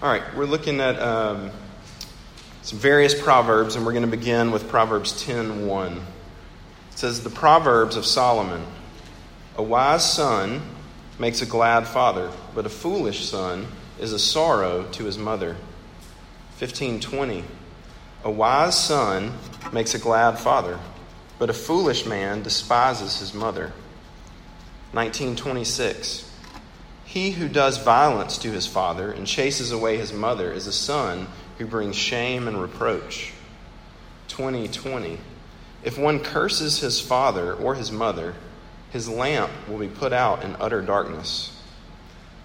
All 0.00 0.08
right, 0.08 0.22
we're 0.36 0.44
looking 0.44 0.78
at 0.78 0.96
um, 1.00 1.50
some 2.62 2.78
various 2.78 3.20
proverbs, 3.20 3.74
and 3.74 3.84
we're 3.84 3.90
going 3.90 4.08
to 4.08 4.16
begin 4.16 4.52
with 4.52 4.68
Proverbs 4.68 5.24
10 5.24 5.66
1. 5.66 5.92
It 5.96 6.02
says, 6.90 7.24
The 7.24 7.30
Proverbs 7.30 7.96
of 7.96 8.06
Solomon 8.06 8.64
A 9.56 9.62
wise 9.64 10.08
son 10.08 10.62
makes 11.18 11.42
a 11.42 11.46
glad 11.46 11.88
father, 11.88 12.30
but 12.54 12.64
a 12.64 12.68
foolish 12.68 13.28
son 13.28 13.66
is 13.98 14.12
a 14.12 14.20
sorrow 14.20 14.84
to 14.92 15.02
his 15.02 15.18
mother. 15.18 15.56
1520. 16.60 17.42
A 18.22 18.30
wise 18.30 18.80
son 18.80 19.32
makes 19.72 19.96
a 19.96 19.98
glad 19.98 20.38
father, 20.38 20.78
but 21.40 21.50
a 21.50 21.52
foolish 21.52 22.06
man 22.06 22.44
despises 22.44 23.18
his 23.18 23.34
mother. 23.34 23.72
1926. 24.92 26.27
He 27.08 27.30
who 27.30 27.48
does 27.48 27.78
violence 27.78 28.36
to 28.36 28.52
his 28.52 28.66
father 28.66 29.10
and 29.10 29.26
chases 29.26 29.72
away 29.72 29.96
his 29.96 30.12
mother 30.12 30.52
is 30.52 30.66
a 30.66 30.72
son 30.74 31.26
who 31.56 31.64
brings 31.64 31.96
shame 31.96 32.46
and 32.46 32.60
reproach. 32.60 33.32
2020. 34.28 35.18
If 35.82 35.96
one 35.96 36.20
curses 36.20 36.80
his 36.80 37.00
father 37.00 37.54
or 37.54 37.74
his 37.76 37.90
mother, 37.90 38.34
his 38.90 39.08
lamp 39.08 39.50
will 39.66 39.78
be 39.78 39.88
put 39.88 40.12
out 40.12 40.44
in 40.44 40.54
utter 40.60 40.82
darkness. 40.82 41.58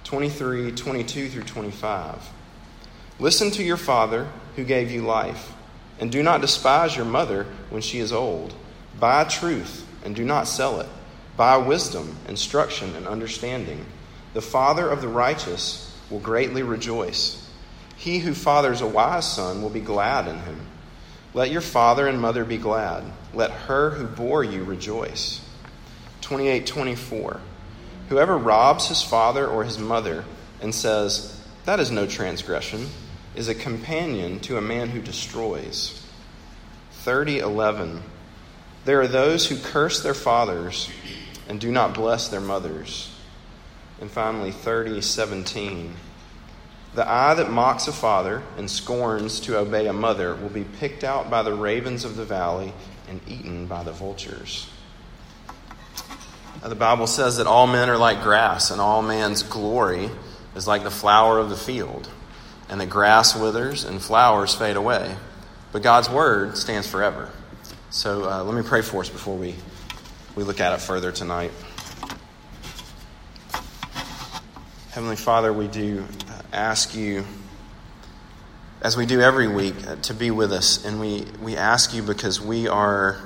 23, 0.05 0.71
22 0.71 1.27
through 1.27 1.43
25. 1.43 2.29
Listen 3.19 3.51
to 3.51 3.63
your 3.63 3.75
father 3.75 4.29
who 4.55 4.63
gave 4.63 4.89
you 4.89 5.01
life, 5.01 5.51
and 5.99 6.09
do 6.09 6.23
not 6.23 6.39
despise 6.39 6.95
your 6.95 7.03
mother 7.03 7.47
when 7.69 7.81
she 7.81 7.99
is 7.99 8.13
old. 8.13 8.55
Buy 8.97 9.25
truth 9.25 9.85
and 10.05 10.15
do 10.15 10.23
not 10.23 10.47
sell 10.47 10.79
it. 10.79 10.87
Buy 11.35 11.57
wisdom, 11.57 12.15
instruction, 12.29 12.95
and 12.95 13.05
understanding 13.05 13.85
the 14.33 14.41
father 14.41 14.89
of 14.89 15.01
the 15.01 15.07
righteous 15.07 15.95
will 16.09 16.19
greatly 16.19 16.63
rejoice. 16.63 17.39
He 17.95 18.19
who 18.19 18.33
fathers 18.33 18.81
a 18.81 18.87
wise 18.87 19.31
son 19.31 19.61
will 19.61 19.69
be 19.69 19.79
glad 19.79 20.27
in 20.27 20.39
him. 20.39 20.67
Let 21.33 21.51
your 21.51 21.61
father 21.61 22.07
and 22.07 22.19
mother 22.19 22.43
be 22.43 22.57
glad. 22.57 23.03
Let 23.33 23.51
her 23.51 23.91
who 23.91 24.05
bore 24.05 24.43
you 24.43 24.63
rejoice. 24.63 25.41
2824. 26.21 27.39
Whoever 28.09 28.37
robs 28.37 28.87
his 28.87 29.01
father 29.01 29.47
or 29.47 29.63
his 29.63 29.79
mother 29.79 30.25
and 30.61 30.73
says, 30.73 31.39
That 31.65 31.79
is 31.79 31.91
no 31.91 32.05
transgression, 32.05 32.87
is 33.35 33.47
a 33.47 33.55
companion 33.55 34.39
to 34.41 34.57
a 34.57 34.61
man 34.61 34.89
who 34.89 35.01
destroys. 35.01 36.05
3011. 37.03 38.01
There 38.85 39.01
are 39.01 39.07
those 39.07 39.47
who 39.47 39.57
curse 39.57 40.01
their 40.01 40.13
fathers 40.13 40.89
and 41.47 41.59
do 41.59 41.71
not 41.71 41.93
bless 41.93 42.27
their 42.27 42.41
mothers. 42.41 43.12
And 44.01 44.09
finally, 44.09 44.51
3017. 44.51 45.95
The 46.95 47.09
eye 47.09 47.33
that 47.33 47.49
mocks 47.49 47.87
a 47.87 47.91
father 47.91 48.43
and 48.57 48.69
scorns 48.69 49.39
to 49.41 49.57
obey 49.57 49.87
a 49.87 49.93
mother 49.93 50.35
will 50.35 50.49
be 50.49 50.63
picked 50.63 51.03
out 51.03 51.29
by 51.29 51.41
the 51.41 51.53
ravens 51.53 52.05
of 52.05 52.15
the 52.15 52.25
valley 52.25 52.73
and 53.09 53.19
eaten 53.27 53.65
by 53.65 53.83
the 53.83 53.91
vultures. 53.91 54.69
Now, 56.61 56.69
the 56.69 56.75
Bible 56.75 57.07
says 57.07 57.37
that 57.37 57.47
all 57.47 57.67
men 57.67 57.89
are 57.89 57.97
like 57.97 58.21
grass, 58.21 58.71
and 58.71 58.79
all 58.79 59.01
man's 59.01 59.43
glory 59.43 60.09
is 60.55 60.67
like 60.67 60.83
the 60.83 60.91
flower 60.91 61.39
of 61.39 61.49
the 61.49 61.57
field. 61.57 62.09
And 62.69 62.79
the 62.79 62.85
grass 62.85 63.35
withers 63.35 63.83
and 63.83 64.01
flowers 64.01 64.55
fade 64.55 64.77
away, 64.77 65.15
but 65.71 65.81
God's 65.81 66.09
word 66.09 66.57
stands 66.57 66.87
forever. 66.87 67.31
So 67.89 68.29
uh, 68.29 68.43
let 68.43 68.55
me 68.55 68.67
pray 68.67 68.81
for 68.81 69.01
us 69.01 69.09
before 69.09 69.35
we, 69.35 69.55
we 70.35 70.43
look 70.43 70.59
at 70.59 70.73
it 70.73 70.79
further 70.79 71.11
tonight. 71.11 71.51
Heavenly 74.93 75.15
Father, 75.15 75.51
we 75.51 75.67
do 75.67 76.05
uh, 76.29 76.41
ask 76.53 76.93
you, 76.93 77.25
as 78.79 78.95
we 78.95 79.07
do 79.07 79.21
every 79.21 79.47
week, 79.47 79.73
uh, 79.87 79.95
to 79.95 80.13
be 80.13 80.29
with 80.29 80.53
us. 80.53 80.85
And 80.85 80.99
we, 80.99 81.25
we 81.41 81.57
ask 81.57 81.95
you 81.95 82.03
because 82.03 82.39
we 82.39 82.67
are, 82.67 83.17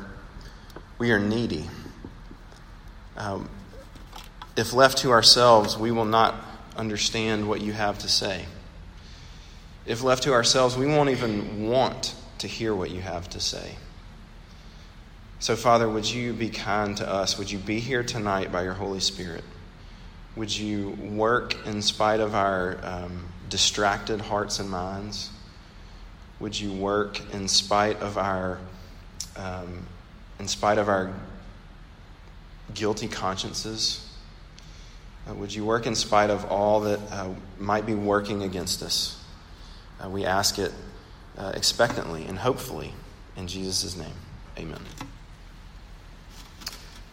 we 0.97 1.11
are 1.11 1.19
needy. 1.19 1.69
Um, 3.17 3.49
if 4.55 4.71
left 4.71 4.99
to 4.99 5.11
ourselves, 5.11 5.77
we 5.77 5.91
will 5.91 6.05
not 6.05 6.35
understand 6.77 7.49
what 7.49 7.59
you 7.59 7.73
have 7.73 7.99
to 7.99 8.07
say. 8.07 8.45
If 9.85 10.03
left 10.03 10.23
to 10.23 10.31
ourselves, 10.31 10.77
we 10.77 10.85
won't 10.85 11.09
even 11.09 11.67
want 11.67 12.15
to 12.37 12.47
hear 12.47 12.73
what 12.73 12.91
you 12.91 13.01
have 13.01 13.29
to 13.31 13.41
say. 13.41 13.75
So, 15.39 15.57
Father, 15.57 15.89
would 15.89 16.09
you 16.09 16.31
be 16.31 16.47
kind 16.47 16.95
to 16.95 17.09
us? 17.09 17.37
Would 17.37 17.51
you 17.51 17.59
be 17.59 17.81
here 17.81 18.03
tonight 18.03 18.53
by 18.53 18.63
your 18.63 18.75
Holy 18.75 19.01
Spirit? 19.01 19.43
Would 20.37 20.55
you 20.55 20.91
work 20.91 21.55
in 21.65 21.81
spite 21.81 22.19
of 22.19 22.35
our 22.35 22.77
um, 22.83 23.25
distracted 23.49 24.21
hearts 24.21 24.59
and 24.59 24.69
minds? 24.69 25.31
Would 26.39 26.59
you 26.59 26.71
work 26.71 27.19
in 27.33 27.47
spite 27.47 27.99
of 28.01 28.19
our, 28.19 28.59
um, 29.35 29.87
in 30.39 30.47
spite 30.47 30.77
of 30.77 30.89
our 30.89 31.11
guilty 32.75 33.07
consciences? 33.07 34.15
Uh, 35.27 35.33
would 35.33 35.51
you 35.55 35.65
work 35.65 35.87
in 35.87 35.95
spite 35.95 36.29
of 36.29 36.45
all 36.45 36.81
that 36.81 36.99
uh, 37.11 37.29
might 37.57 37.87
be 37.87 37.95
working 37.95 38.43
against 38.43 38.83
us? 38.83 39.19
Uh, 39.99 40.07
we 40.07 40.23
ask 40.23 40.59
it 40.59 40.71
uh, 41.35 41.51
expectantly 41.55 42.25
and 42.25 42.37
hopefully 42.37 42.93
in 43.35 43.47
Jesus' 43.47 43.97
name. 43.97 44.13
Amen. 44.55 44.81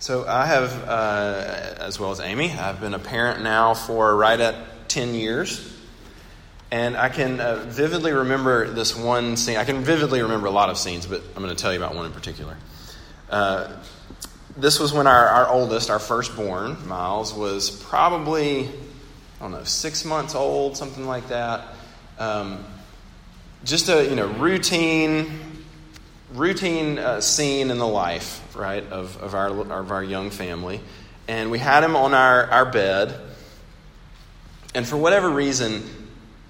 So 0.05 0.27
I 0.29 0.45
have, 0.45 0.87
uh, 0.87 1.77
as 1.79 1.99
well 1.99 2.11
as 2.11 2.21
Amy, 2.21 2.53
I've 2.53 2.79
been 2.79 2.93
a 2.93 2.99
parent 2.99 3.43
now 3.43 3.73
for 3.73 4.15
right 4.15 4.39
at 4.39 4.91
10 4.91 5.15
years. 5.15 5.75
And 6.71 6.95
I 6.95 7.09
can 7.09 7.41
uh, 7.41 7.65
vividly 7.69 8.13
remember 8.13 8.69
this 8.69 8.95
one 8.95 9.39
scene. 9.39 9.57
I 9.57 9.65
can 9.65 9.83
vividly 9.83 10.21
remember 10.21 10.47
a 10.47 10.51
lot 10.51 10.69
of 10.69 10.77
scenes, 10.77 11.07
but 11.07 11.23
I'm 11.35 11.43
going 11.43 11.57
to 11.57 11.63
tell 11.63 11.73
you 11.73 11.79
about 11.79 11.95
one 11.95 12.05
in 12.05 12.13
particular. 12.13 12.55
Uh, 13.31 13.73
this 14.59 14.79
was 14.79 14.93
when 14.93 15.07
our, 15.07 15.27
our 15.27 15.49
oldest, 15.49 15.89
our 15.89 15.99
firstborn, 15.99 16.87
Miles, 16.87 17.33
was 17.33 17.71
probably, 17.71 18.67
I 18.67 18.71
don't 19.41 19.53
know, 19.53 19.65
six 19.65 20.05
months 20.05 20.35
old, 20.35 20.77
something 20.77 21.07
like 21.07 21.29
that. 21.29 21.67
Um, 22.19 22.63
just 23.65 23.89
a 23.89 24.05
you 24.05 24.17
know 24.17 24.27
routine 24.27 25.41
routine 26.35 26.99
uh, 26.99 27.21
scene 27.21 27.71
in 27.71 27.79
the 27.79 27.87
life, 27.87 28.57
right, 28.57 28.85
of, 28.91 29.17
of, 29.23 29.35
our, 29.35 29.49
of 29.49 29.91
our 29.91 30.03
young 30.03 30.31
family. 30.31 30.81
And 31.29 31.51
we 31.51 31.59
had 31.59 31.83
him 31.83 31.97
on 31.97 32.13
our, 32.13 32.51
our 32.51 32.67
bed. 32.67 33.19
And 34.75 34.87
for 34.87 34.97
whatever 34.97 35.31
reason, 35.31 35.83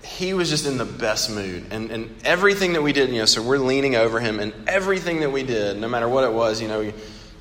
he 0.03 0.35
was 0.35 0.51
just 0.51 0.67
in 0.67 0.79
the 0.79 0.85
best 0.85 1.31
mood. 1.31 1.67
And, 1.71 1.91
and 1.91 2.15
everything 2.25 2.73
that 2.73 2.83
we 2.83 2.93
did, 2.93 3.11
you 3.11 3.19
know, 3.19 3.27
so 3.27 3.43
we're 3.43 3.59
leaning 3.59 3.95
over 3.95 4.21
him, 4.21 4.41
and 4.41 4.53
everything 4.67 5.21
that 5.21 5.31
we 5.31 5.43
did, 5.43 5.79
no 5.79 5.89
matter 5.89 6.09
what 6.09 6.25
it 6.25 6.33
was, 6.33 6.61
you 6.61 6.69
know, 6.69 6.81
you, 6.81 6.93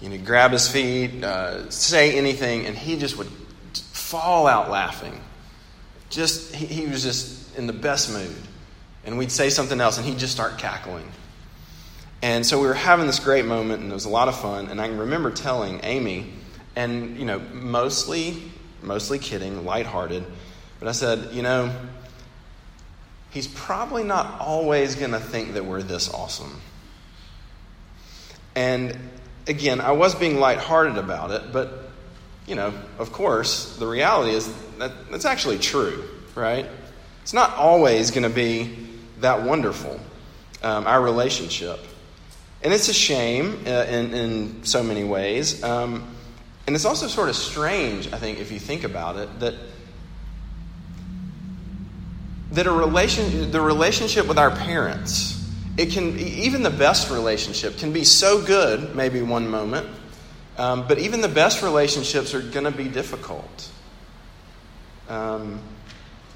you 0.02 0.10
know 0.10 0.18
grab 0.18 0.52
his 0.52 0.70
feet, 0.70 1.24
uh, 1.24 1.70
say 1.70 2.18
anything, 2.18 2.66
and 2.66 2.78
he 2.78 2.98
just 2.98 3.18
would 3.18 3.28
fall 3.74 4.48
out 4.48 4.70
laughing. 4.70 5.20
Just, 6.10 6.54
he, 6.54 6.66
he 6.66 6.86
was 6.88 7.04
just 7.04 7.58
in 7.58 7.68
the 7.68 7.74
best 7.74 8.12
mood. 8.12 8.36
And 9.06 9.18
we'd 9.18 9.31
say 9.31 9.50
something 9.50 9.81
else, 9.81 9.98
and 9.98 10.06
he'd 10.06 10.20
just 10.20 10.34
start 10.34 10.58
cackling. 10.58 11.10
And 12.23 12.45
so 12.45 12.57
we 12.57 12.67
were 12.67 12.73
having 12.73 13.06
this 13.06 13.19
great 13.19 13.44
moment, 13.44 13.84
and 13.84 13.91
it 13.91 13.94
was 13.94 14.06
a 14.06 14.09
lot 14.09 14.29
of 14.29 14.39
fun. 14.39 14.69
And 14.69 14.79
I 14.79 14.88
can 14.88 14.97
remember 14.97 15.29
telling 15.29 15.81
Amy, 15.84 16.31
and 16.73 17.17
you 17.17 17.25
know, 17.25 17.39
mostly, 17.51 18.41
mostly 18.81 19.19
kidding, 19.19 19.66
lighthearted, 19.66 20.23
but 20.79 20.88
I 20.88 20.94
said, 20.94 21.33
you 21.33 21.41
know, 21.41 21.75
he's 23.31 23.50
probably 23.50 24.06
not 24.06 24.39
always 24.39 24.95
going 24.95 25.12
to 25.12 25.19
think 25.19 25.56
that 25.56 25.66
we're 25.66 25.83
this 25.83 26.09
awesome. 26.13 26.62
And 28.56 28.97
again, 29.45 29.81
I 29.81 29.91
was 29.91 30.16
being 30.16 30.39
lighthearted 30.39 30.97
about 30.97 31.31
it, 31.31 31.51
but 31.51 31.89
you 32.47 32.56
know, 32.56 32.73
of 33.00 33.12
course, 33.12 33.75
the 33.75 33.88
reality 33.88 34.31
is 34.31 34.50
that 34.78 35.12
that's 35.12 35.25
actually 35.25 35.59
true, 35.59 36.06
right? 36.35 36.67
It's 37.21 37.33
not 37.33 37.53
always 37.57 38.12
going 38.12 38.24
to 38.24 38.30
be 38.30 38.77
that 39.19 39.44
wonderful, 39.44 40.00
um, 40.62 40.88
our 40.88 41.01
relationship. 41.01 41.80
And 42.63 42.74
it's 42.74 42.88
a 42.88 42.94
shame 42.94 43.62
uh, 43.68 43.86
in, 43.89 44.13
in 44.13 44.63
so 44.63 44.83
many 44.83 45.04
ways. 45.04 45.62
Um, 45.63 46.15
and 46.65 46.75
it's 46.75 46.86
also 46.86 47.07
sort 47.07 47.27
of 47.27 47.36
strange, 47.36 48.12
I 48.13 48.18
think, 48.18 48.39
if 48.39 48.51
you 48.51 48.60
think 48.60 48.86
about 48.86 49.18
it, 49.18 49.39
that, 49.42 49.54
that 52.51 52.68
a 52.68 52.71
relation, 52.71 53.51
the 53.51 53.60
relationship 53.60 54.27
with 54.27 54.38
our 54.38 54.51
parents, 54.51 55.45
it 55.75 55.92
can, 55.92 56.18
even 56.19 56.63
the 56.63 56.69
best 56.69 57.12
relationship 57.12 57.77
can 57.77 57.92
be 57.92 58.06
so 58.06 58.42
good, 58.42 58.95
maybe 58.95 59.21
one 59.21 59.50
moment, 59.50 59.88
um, 60.57 60.88
but 60.88 61.00
even 61.00 61.19
the 61.19 61.27
best 61.27 61.63
relationships 61.63 62.33
are 62.33 62.42
going 62.42 62.65
to 62.65 62.71
be 62.71 62.88
difficult. 62.88 63.69
Um, 65.10 65.60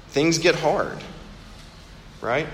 things 0.08 0.38
get 0.38 0.56
hard, 0.56 0.98
right? 2.20 2.48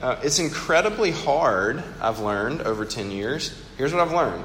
Uh, 0.00 0.16
it's 0.22 0.38
incredibly 0.38 1.10
hard, 1.10 1.82
I've 2.00 2.18
learned 2.18 2.60
over 2.62 2.84
10 2.84 3.10
years. 3.10 3.56
Here's 3.78 3.92
what 3.92 4.02
I've 4.02 4.12
learned 4.12 4.44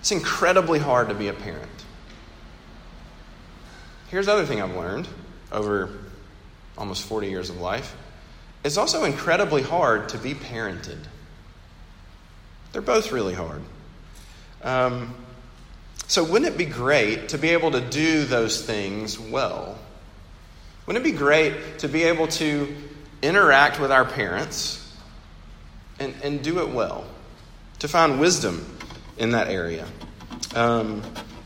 it's 0.00 0.12
incredibly 0.12 0.78
hard 0.78 1.08
to 1.08 1.14
be 1.14 1.28
a 1.28 1.32
parent. 1.32 1.70
Here's 4.08 4.26
the 4.26 4.32
other 4.32 4.44
thing 4.44 4.60
I've 4.60 4.76
learned 4.76 5.08
over 5.50 5.90
almost 6.76 7.04
40 7.04 7.28
years 7.28 7.50
of 7.50 7.60
life, 7.60 7.96
it's 8.64 8.76
also 8.76 9.04
incredibly 9.04 9.62
hard 9.62 10.08
to 10.10 10.18
be 10.18 10.34
parented. 10.34 10.98
They're 12.72 12.82
both 12.82 13.12
really 13.12 13.34
hard. 13.34 13.62
Um, 14.62 15.14
so, 16.06 16.24
wouldn't 16.24 16.52
it 16.52 16.58
be 16.58 16.66
great 16.66 17.30
to 17.30 17.38
be 17.38 17.50
able 17.50 17.70
to 17.70 17.80
do 17.80 18.24
those 18.24 18.60
things 18.60 19.18
well? 19.18 19.78
Wouldn't 20.86 21.04
it 21.04 21.10
be 21.10 21.16
great 21.16 21.78
to 21.78 21.88
be 21.88 22.02
able 22.02 22.28
to 22.28 22.74
interact 23.24 23.80
with 23.80 23.90
our 23.90 24.04
parents 24.04 24.80
and, 25.98 26.14
and 26.22 26.42
do 26.42 26.60
it 26.60 26.70
well? 26.70 27.04
To 27.80 27.88
find 27.88 28.20
wisdom 28.20 28.78
in 29.18 29.30
that 29.30 29.48
area. 29.48 29.86
Um, 30.54 31.02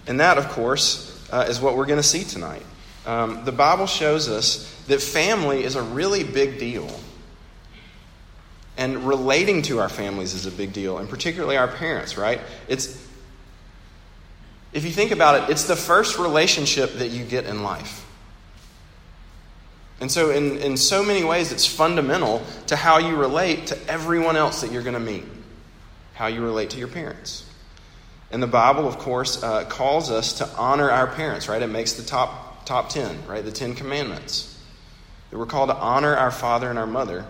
and 0.07 0.21
that, 0.21 0.39
of 0.39 0.49
course, 0.49 1.27
uh, 1.33 1.47
is 1.49 1.61
what 1.61 1.77
we're 1.77 1.87
going 1.87 1.99
to 1.99 2.07
see 2.07 2.25
tonight. 2.25 2.63
Um, 3.07 3.45
the 3.45 3.53
Bible 3.53 3.87
shows 3.87 4.29
us 4.29 4.75
that 4.87 5.01
family 5.01 5.65
is 5.65 5.77
a 5.77 5.83
really 5.83 6.25
big 6.25 6.59
deal. 6.59 6.89
And 8.77 9.09
relating 9.09 9.63
to 9.63 9.81
our 9.81 9.89
families 9.89 10.35
is 10.35 10.47
a 10.47 10.51
big 10.51 10.73
deal, 10.73 10.99
and 10.99 11.09
particularly 11.09 11.57
our 11.57 11.69
parents, 11.69 12.17
right? 12.17 12.41
It's 12.69 13.07
if 14.73 14.85
you 14.85 14.91
think 14.91 15.11
about 15.11 15.43
it, 15.43 15.51
it's 15.51 15.65
the 15.65 15.77
first 15.77 16.19
relationship 16.19 16.93
that 16.95 17.09
you 17.09 17.25
get 17.25 17.47
in 17.47 17.63
life. 17.63 18.05
And 20.01 20.11
so, 20.11 20.31
in, 20.31 20.59
in 20.59 20.77
so 20.77 21.03
many 21.03 21.25
ways, 21.25 21.51
it's 21.51 21.67
fundamental 21.67 22.45
to 22.69 22.77
how 22.77 22.99
you 22.99 23.17
relate 23.17 23.69
to 23.69 23.91
everyone 23.91 24.37
else 24.37 24.61
that 24.61 24.71
you're 24.71 24.83
going 24.83 24.95
to 24.95 25.01
meet, 25.01 25.25
how 26.15 26.29
you 26.29 26.43
relate 26.43 26.71
to 26.71 26.79
your 26.79 26.89
parents. 26.89 27.45
And 28.31 28.43
the 28.43 28.47
Bible, 28.47 28.87
of 28.87 28.99
course, 28.99 29.43
uh, 29.43 29.65
calls 29.65 30.11
us 30.11 30.35
to 30.35 30.49
honor 30.57 30.91
our 30.91 31.07
parents, 31.07 31.49
right? 31.49 31.61
It 31.61 31.69
makes 31.69 31.95
the 31.95 32.05
top, 32.05 32.67
top 32.67 32.91
10, 32.91 33.27
right? 33.27 33.45
The 33.45 33.51
Ten 33.51 33.75
Commandments. 33.75 34.55
That 35.31 35.39
we're 35.39 35.47
called 35.47 35.71
to 35.71 35.77
honor 35.77 36.15
our 36.15 36.31
father 36.31 36.71
and 36.71 36.79
our 36.79 36.87
mother. 36.87 37.25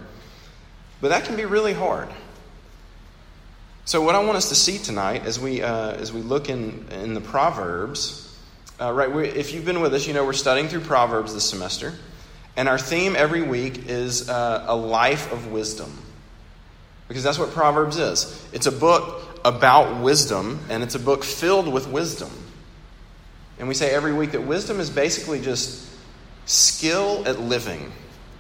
But 1.00 1.08
that 1.08 1.24
can 1.24 1.36
be 1.36 1.44
really 1.44 1.72
hard. 1.72 2.08
So, 3.86 4.02
what 4.02 4.14
I 4.14 4.22
want 4.22 4.36
us 4.36 4.50
to 4.50 4.54
see 4.54 4.76
tonight 4.76 5.24
as 5.24 5.40
we, 5.40 5.62
uh, 5.62 5.92
as 5.92 6.12
we 6.12 6.20
look 6.20 6.50
in, 6.50 6.86
in 6.90 7.14
the 7.14 7.22
Proverbs, 7.22 8.38
uh, 8.78 8.92
right, 8.92 9.10
if 9.34 9.54
you've 9.54 9.64
been 9.64 9.80
with 9.80 9.94
us, 9.94 10.06
you 10.06 10.12
know 10.12 10.26
we're 10.26 10.34
studying 10.34 10.68
through 10.68 10.80
Proverbs 10.80 11.32
this 11.32 11.48
semester. 11.48 11.94
And 12.58 12.68
our 12.68 12.76
theme 12.76 13.14
every 13.14 13.40
week 13.40 13.88
is 13.88 14.28
uh, 14.28 14.64
a 14.66 14.74
life 14.74 15.32
of 15.32 15.52
wisdom. 15.52 15.96
Because 17.06 17.22
that's 17.22 17.38
what 17.38 17.52
Proverbs 17.52 17.98
is. 17.98 18.48
It's 18.52 18.66
a 18.66 18.72
book 18.72 19.22
about 19.44 20.02
wisdom, 20.02 20.58
and 20.68 20.82
it's 20.82 20.96
a 20.96 20.98
book 20.98 21.22
filled 21.22 21.72
with 21.72 21.86
wisdom. 21.86 22.30
And 23.60 23.68
we 23.68 23.74
say 23.74 23.90
every 23.94 24.12
week 24.12 24.32
that 24.32 24.40
wisdom 24.40 24.80
is 24.80 24.90
basically 24.90 25.40
just 25.40 25.88
skill 26.46 27.22
at 27.28 27.38
living, 27.38 27.92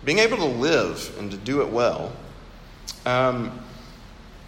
being 0.04 0.18
able 0.18 0.38
to 0.38 0.46
live 0.46 1.16
and 1.20 1.30
to 1.30 1.36
do 1.36 1.62
it 1.62 1.68
well. 1.68 2.10
Um, 3.06 3.56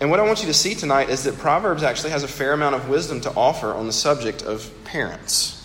and 0.00 0.10
what 0.10 0.18
I 0.18 0.24
want 0.24 0.40
you 0.40 0.48
to 0.48 0.54
see 0.54 0.74
tonight 0.74 1.10
is 1.10 1.22
that 1.24 1.38
Proverbs 1.38 1.84
actually 1.84 2.10
has 2.10 2.24
a 2.24 2.28
fair 2.28 2.54
amount 2.54 2.74
of 2.74 2.88
wisdom 2.88 3.20
to 3.20 3.32
offer 3.34 3.72
on 3.72 3.86
the 3.86 3.92
subject 3.92 4.42
of 4.42 4.68
parents. 4.82 5.59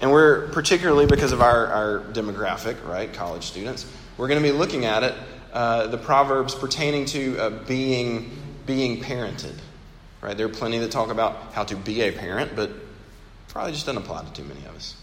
And 0.00 0.10
we're 0.10 0.48
particularly 0.48 1.06
because 1.06 1.32
of 1.32 1.42
our, 1.42 1.66
our 1.66 2.00
demographic, 2.12 2.84
right, 2.86 3.12
college 3.12 3.44
students, 3.44 3.90
we're 4.16 4.28
going 4.28 4.42
to 4.42 4.48
be 4.48 4.56
looking 4.56 4.84
at 4.86 5.02
it, 5.02 5.14
uh, 5.52 5.88
the 5.88 5.98
Proverbs 5.98 6.54
pertaining 6.54 7.04
to 7.06 7.38
uh, 7.38 7.50
being, 7.66 8.30
being 8.66 9.02
parented. 9.02 9.54
Right? 10.22 10.36
There 10.36 10.46
are 10.46 10.50
plenty 10.50 10.78
that 10.78 10.90
talk 10.90 11.10
about 11.10 11.52
how 11.52 11.64
to 11.64 11.76
be 11.76 12.02
a 12.02 12.12
parent, 12.12 12.56
but 12.56 12.70
probably 13.48 13.72
just 13.72 13.86
doesn't 13.86 14.02
apply 14.02 14.24
to 14.24 14.32
too 14.32 14.44
many 14.44 14.60
of 14.66 14.74
us. 14.74 14.96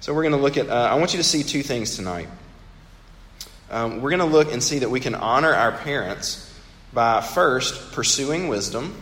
So 0.00 0.14
we're 0.14 0.22
going 0.22 0.34
to 0.34 0.40
look 0.40 0.56
at, 0.56 0.68
uh, 0.68 0.88
I 0.90 0.94
want 0.94 1.12
you 1.12 1.18
to 1.18 1.24
see 1.24 1.42
two 1.42 1.62
things 1.62 1.96
tonight. 1.96 2.28
Um, 3.70 4.00
we're 4.00 4.10
going 4.10 4.20
to 4.20 4.26
look 4.26 4.52
and 4.52 4.62
see 4.62 4.80
that 4.80 4.90
we 4.90 5.00
can 5.00 5.14
honor 5.14 5.52
our 5.52 5.72
parents 5.72 6.52
by 6.92 7.20
first 7.20 7.92
pursuing 7.92 8.48
wisdom, 8.48 9.00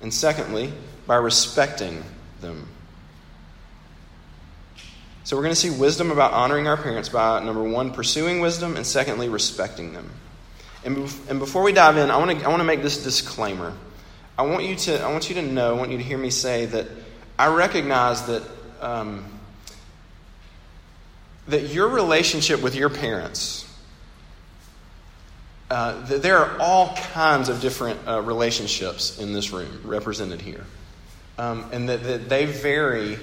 and 0.00 0.12
secondly, 0.12 0.72
by 1.06 1.16
respecting 1.16 2.02
them. 2.40 2.68
So 5.24 5.36
we're 5.36 5.42
going 5.42 5.54
to 5.54 5.60
see 5.60 5.70
wisdom 5.70 6.10
about 6.10 6.32
honoring 6.32 6.68
our 6.68 6.76
parents 6.76 7.08
by 7.08 7.42
number 7.42 7.62
one, 7.62 7.92
pursuing 7.92 8.40
wisdom, 8.40 8.76
and 8.76 8.86
secondly, 8.86 9.28
respecting 9.28 9.92
them. 9.94 10.10
And, 10.84 10.98
and 11.28 11.38
before 11.38 11.62
we 11.62 11.72
dive 11.72 11.96
in, 11.96 12.10
I 12.10 12.18
want 12.18 12.38
to 12.38 12.44
I 12.44 12.48
want 12.48 12.60
to 12.60 12.64
make 12.64 12.82
this 12.82 13.02
disclaimer. 13.02 13.72
I 14.38 14.42
want 14.42 14.64
you 14.64 14.76
to 14.76 15.02
I 15.02 15.10
want 15.10 15.28
you 15.30 15.36
to 15.36 15.42
know, 15.42 15.74
I 15.74 15.78
want 15.78 15.90
you 15.90 15.98
to 15.98 16.04
hear 16.04 16.18
me 16.18 16.30
say 16.30 16.66
that 16.66 16.86
I 17.38 17.54
recognize 17.54 18.26
that 18.26 18.42
um, 18.80 19.24
that 21.48 21.70
your 21.70 21.88
relationship 21.88 22.62
with 22.62 22.74
your 22.74 22.90
parents 22.90 23.64
uh, 25.70 26.04
there 26.06 26.38
are 26.38 26.60
all 26.60 26.94
kinds 26.94 27.48
of 27.48 27.60
different 27.60 27.98
uh, 28.06 28.20
relationships 28.20 29.18
in 29.18 29.32
this 29.32 29.50
room 29.50 29.80
represented 29.84 30.40
here. 30.40 30.64
Um, 31.38 31.68
and 31.72 31.88
that, 31.88 32.04
that, 32.04 32.28
they 32.28 32.44
vary, 32.44 33.18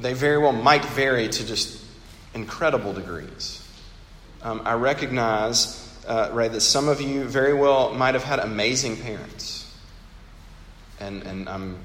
they 0.00 0.12
very 0.12 0.38
well 0.38 0.52
might 0.52 0.84
vary 0.84 1.28
to 1.28 1.46
just 1.46 1.82
incredible 2.34 2.92
degrees. 2.92 3.62
Um, 4.42 4.62
I 4.64 4.74
recognize, 4.74 5.82
uh, 6.06 6.30
right, 6.32 6.50
that 6.52 6.60
some 6.60 6.88
of 6.88 7.00
you 7.00 7.24
very 7.24 7.54
well 7.54 7.94
might 7.94 8.14
have 8.14 8.24
had 8.24 8.38
amazing 8.38 8.96
parents. 8.98 9.62
And, 11.00 11.22
and 11.22 11.48
I'm, 11.48 11.78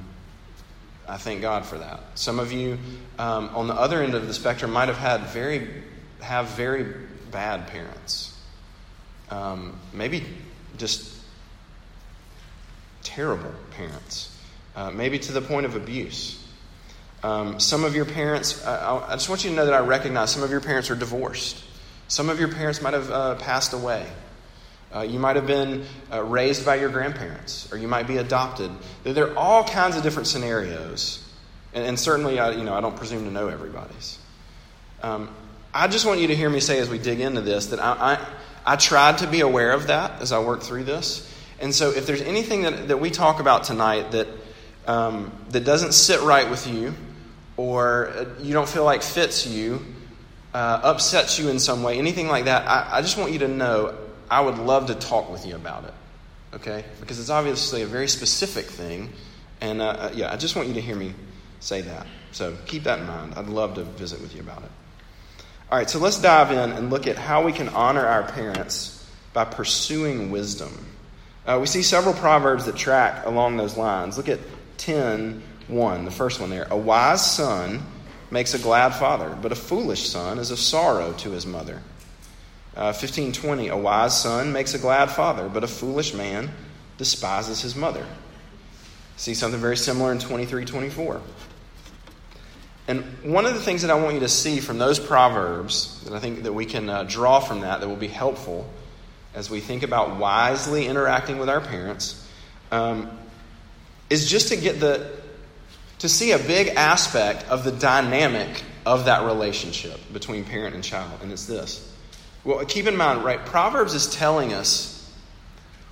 I 1.07 1.18
thank 1.18 1.42
God 1.42 1.65
for 1.65 1.77
that. 1.77 2.01
Some 2.15 2.39
of 2.39 2.51
you 2.51 2.77
um, 3.19 3.50
on 3.56 3.68
the 3.68 3.74
other 3.74 4.01
end 4.01 4.15
of 4.15 4.27
the 4.27 4.33
spectrum 4.33 4.71
might 4.71 4.88
have 4.88 4.98
had 4.98 5.21
very, 5.27 5.83
have 6.21 6.48
very 6.48 6.94
bad 7.31 7.68
parents 7.68 8.31
um, 9.31 9.80
maybe 9.94 10.25
just 10.77 11.18
terrible 13.01 13.53
parents, 13.71 14.38
uh, 14.75 14.92
maybe 14.92 15.18
to 15.18 15.31
the 15.31 15.42
point 15.42 15.65
of 15.65 15.75
abuse. 15.75 16.40
Um, 17.23 17.59
some 17.59 17.83
of 17.83 17.95
your 17.95 18.06
parents, 18.06 18.65
uh, 18.65 19.06
I 19.07 19.13
just 19.13 19.29
want 19.29 19.44
you 19.44 19.51
to 19.51 19.56
know 19.56 19.65
that 19.65 19.73
I 19.73 19.79
recognize 19.79 20.31
some 20.31 20.44
of 20.44 20.50
your 20.50 20.62
parents 20.62 20.89
are 20.89 20.95
divorced. 20.95 21.63
Some 22.07 22.29
of 22.29 22.39
your 22.39 22.50
parents 22.50 22.81
might 22.81 22.94
have 22.94 23.12
uh, 23.12 23.35
passed 23.35 23.73
away. 23.73 24.06
Uh, 24.94 25.01
you 25.01 25.19
might 25.19 25.35
have 25.35 25.47
been 25.47 25.85
uh, 26.12 26.21
raised 26.23 26.65
by 26.65 26.75
your 26.75 26.89
grandparents, 26.89 27.71
or 27.71 27.77
you 27.77 27.88
might 27.88 28.07
be 28.07 28.18
adopted. 28.18 28.71
There 29.03 29.31
are 29.31 29.38
all 29.38 29.63
kinds 29.63 29.95
of 29.95 30.03
different 30.03 30.27
scenarios, 30.27 31.23
and, 31.73 31.85
and 31.85 32.00
certainly, 32.00 32.39
I, 32.39 32.51
you 32.51 32.63
know, 32.63 32.73
I 32.73 32.81
don't 32.81 32.97
presume 32.97 33.24
to 33.25 33.31
know 33.31 33.47
everybody's. 33.47 34.17
Um, 35.01 35.33
I 35.74 35.88
just 35.88 36.06
want 36.06 36.19
you 36.19 36.27
to 36.27 36.35
hear 36.35 36.50
me 36.50 36.59
say 36.59 36.79
as 36.79 36.89
we 36.89 36.97
dig 36.97 37.21
into 37.21 37.41
this 37.41 37.67
that 37.67 37.79
I, 37.79 38.15
I 38.15 38.27
I 38.65 38.75
tried 38.75 39.19
to 39.19 39.27
be 39.27 39.41
aware 39.41 39.72
of 39.72 39.88
that 39.88 40.22
as 40.22 40.31
I 40.31 40.39
worked 40.39 40.63
through 40.63 40.84
this. 40.84 41.27
And 41.60 41.74
so, 41.74 41.91
if 41.91 42.05
there's 42.05 42.22
anything 42.22 42.63
that, 42.63 42.88
that 42.89 43.00
we 43.00 43.10
talk 43.10 43.39
about 43.39 43.63
tonight 43.63 44.12
that, 44.12 44.27
um, 44.88 45.31
that 45.50 45.63
doesn't 45.63 45.93
sit 45.93 46.22
right 46.22 46.50
with 46.50 46.67
you, 46.67 46.93
or 47.58 48.10
uh, 48.10 48.25
you 48.41 48.53
don't 48.53 48.70
feel 48.70 48.84
like 48.84 49.03
fits 49.03 49.46
you, 49.46 49.86
uh, 50.53 50.79
upsets 50.84 51.39
you 51.39 51.50
in 51.50 51.60
some 51.60 51.84
way, 51.84 51.98
anything 51.98 52.27
like 52.27 52.46
that, 52.46 52.67
I, 52.67 52.98
I 52.98 53.01
just 53.01 53.17
want 53.17 53.31
you 53.31 53.39
to 53.39 53.48
know 53.48 53.98
I 54.29 54.41
would 54.41 54.58
love 54.58 54.88
to 54.88 54.96
talk 54.96 55.31
with 55.31 55.46
you 55.46 55.55
about 55.55 55.86
it. 55.86 55.93
Okay? 56.53 56.84
Because 57.00 57.20
it's 57.20 57.29
obviously 57.29 57.81
a 57.81 57.88
very 57.88 58.08
specific 58.08 58.65
thing. 58.65 59.12
And 59.62 59.81
uh, 59.81 59.86
uh 59.86 60.12
yeah, 60.13 60.31
I 60.31 60.38
just 60.38 60.55
want 60.55 60.67
you 60.67 60.74
to 60.75 60.81
hear 60.81 60.96
me 60.96 61.13
say 61.60 61.81
that. 61.81 62.08
So 62.31 62.55
keep 62.65 62.84
that 62.84 63.00
in 63.00 63.08
mind. 63.08 63.34
I'd 63.36 63.48
love 63.48 63.75
to 63.75 63.84
visit 63.84 64.22
with 64.22 64.34
you 64.36 64.41
about 64.41 64.63
it. 64.63 64.72
All 65.72 65.77
right, 65.77 65.89
so 65.89 66.00
let's 66.00 66.20
dive 66.20 66.51
in 66.51 66.72
and 66.72 66.89
look 66.89 67.08
at 67.08 67.17
how 67.17 67.43
we 67.43 67.53
can 67.53 67.70
honor 67.70 68.05
our 68.05 68.24
parents 68.24 69.10
by 69.31 69.46
pursuing 69.46 70.29
wisdom. 70.29 70.86
Uh, 71.46 71.58
we 71.62 71.65
see 71.65 71.81
several 71.81 72.13
proverbs 72.13 72.65
that 72.65 72.75
track 72.75 73.25
along 73.25 73.58
those 73.58 73.77
lines. 73.77 74.17
Look 74.17 74.27
at 74.27 74.39
10 74.77 75.41
1, 75.68 76.06
the 76.06 76.12
first 76.12 76.39
one 76.39 76.50
there. 76.50 76.68
A 76.70 76.77
wise 76.77 77.30
son 77.30 77.84
makes 78.30 78.53
a 78.53 78.60
glad 78.60 78.89
father, 78.89 79.38
but 79.41 79.51
a 79.51 79.56
foolish 79.56 80.10
son 80.10 80.39
is 80.39 80.51
a 80.51 80.58
sorrow 80.58 81.13
to 81.13 81.32
his 81.32 81.46
mother. 81.46 81.82
Uh, 82.75 82.96
1520, 82.96 83.68
a 83.68 83.77
wise 83.77 84.20
son 84.20 84.53
makes 84.53 84.74
a 84.74 84.80
glad 84.80 85.12
father, 85.12 85.50
but 85.50 85.63
a 85.63 85.68
foolish 85.68 86.13
man 86.13 86.50
despises 86.98 87.62
his 87.62 87.75
mother. 87.75 88.06
See 89.18 89.34
something 89.34 89.60
very 89.60 89.77
similar 89.77 90.12
in 90.12 90.20
2324. 90.20 91.22
And 92.88 93.03
one 93.24 93.46
of 93.46 93.53
the 93.53 93.60
things 93.60 93.84
that 93.84 93.91
I 93.91 93.96
want 93.96 94.15
you 94.15 94.20
to 94.22 94.30
see 94.30 94.60
from 94.60 94.77
those 94.77 95.00
proverbs 95.00 96.01
that 96.06 96.13
I 96.13 96.20
think 96.20 96.44
that 96.44 96.53
we 96.53 96.65
can 96.65 96.89
uh, 96.89 97.03
draw 97.03 97.39
from 97.39 97.62
that 97.62 97.82
that 97.82 97.88
will 97.88 97.96
be 97.96 98.08
helpful 98.08 98.70
as 99.34 99.50
we 99.50 99.60
think 99.60 99.84
about 99.84 100.18
wisely 100.18 100.88
interacting 100.88 101.38
with 101.38 101.50
our 101.50 101.62
parents 101.62 102.27
um, 102.72 103.10
is 104.10 104.30
just 104.30 104.50
to 104.50 104.56
get 104.58 104.80
the 104.80 105.21
to 106.01 106.10
see 106.10 106.31
a 106.31 106.39
big 106.39 106.70
aspect 106.70 107.48
of 107.48 107.63
the 107.63 107.72
dynamic 107.72 108.63
of 108.86 109.05
that 109.05 109.24
relationship 109.25 110.00
between 110.12 110.43
parent 110.43 110.75
and 110.75 110.84
child, 110.84 111.20
and 111.22 111.31
it's 111.31 111.46
this. 111.46 111.91
Well, 112.43 112.65
keep 112.65 112.88
in 112.88 112.98
mind, 112.98 113.24
right? 113.24 113.43
Proverbs 113.46 113.93
is 113.93 114.13
telling 114.13 114.53
us 114.53 114.98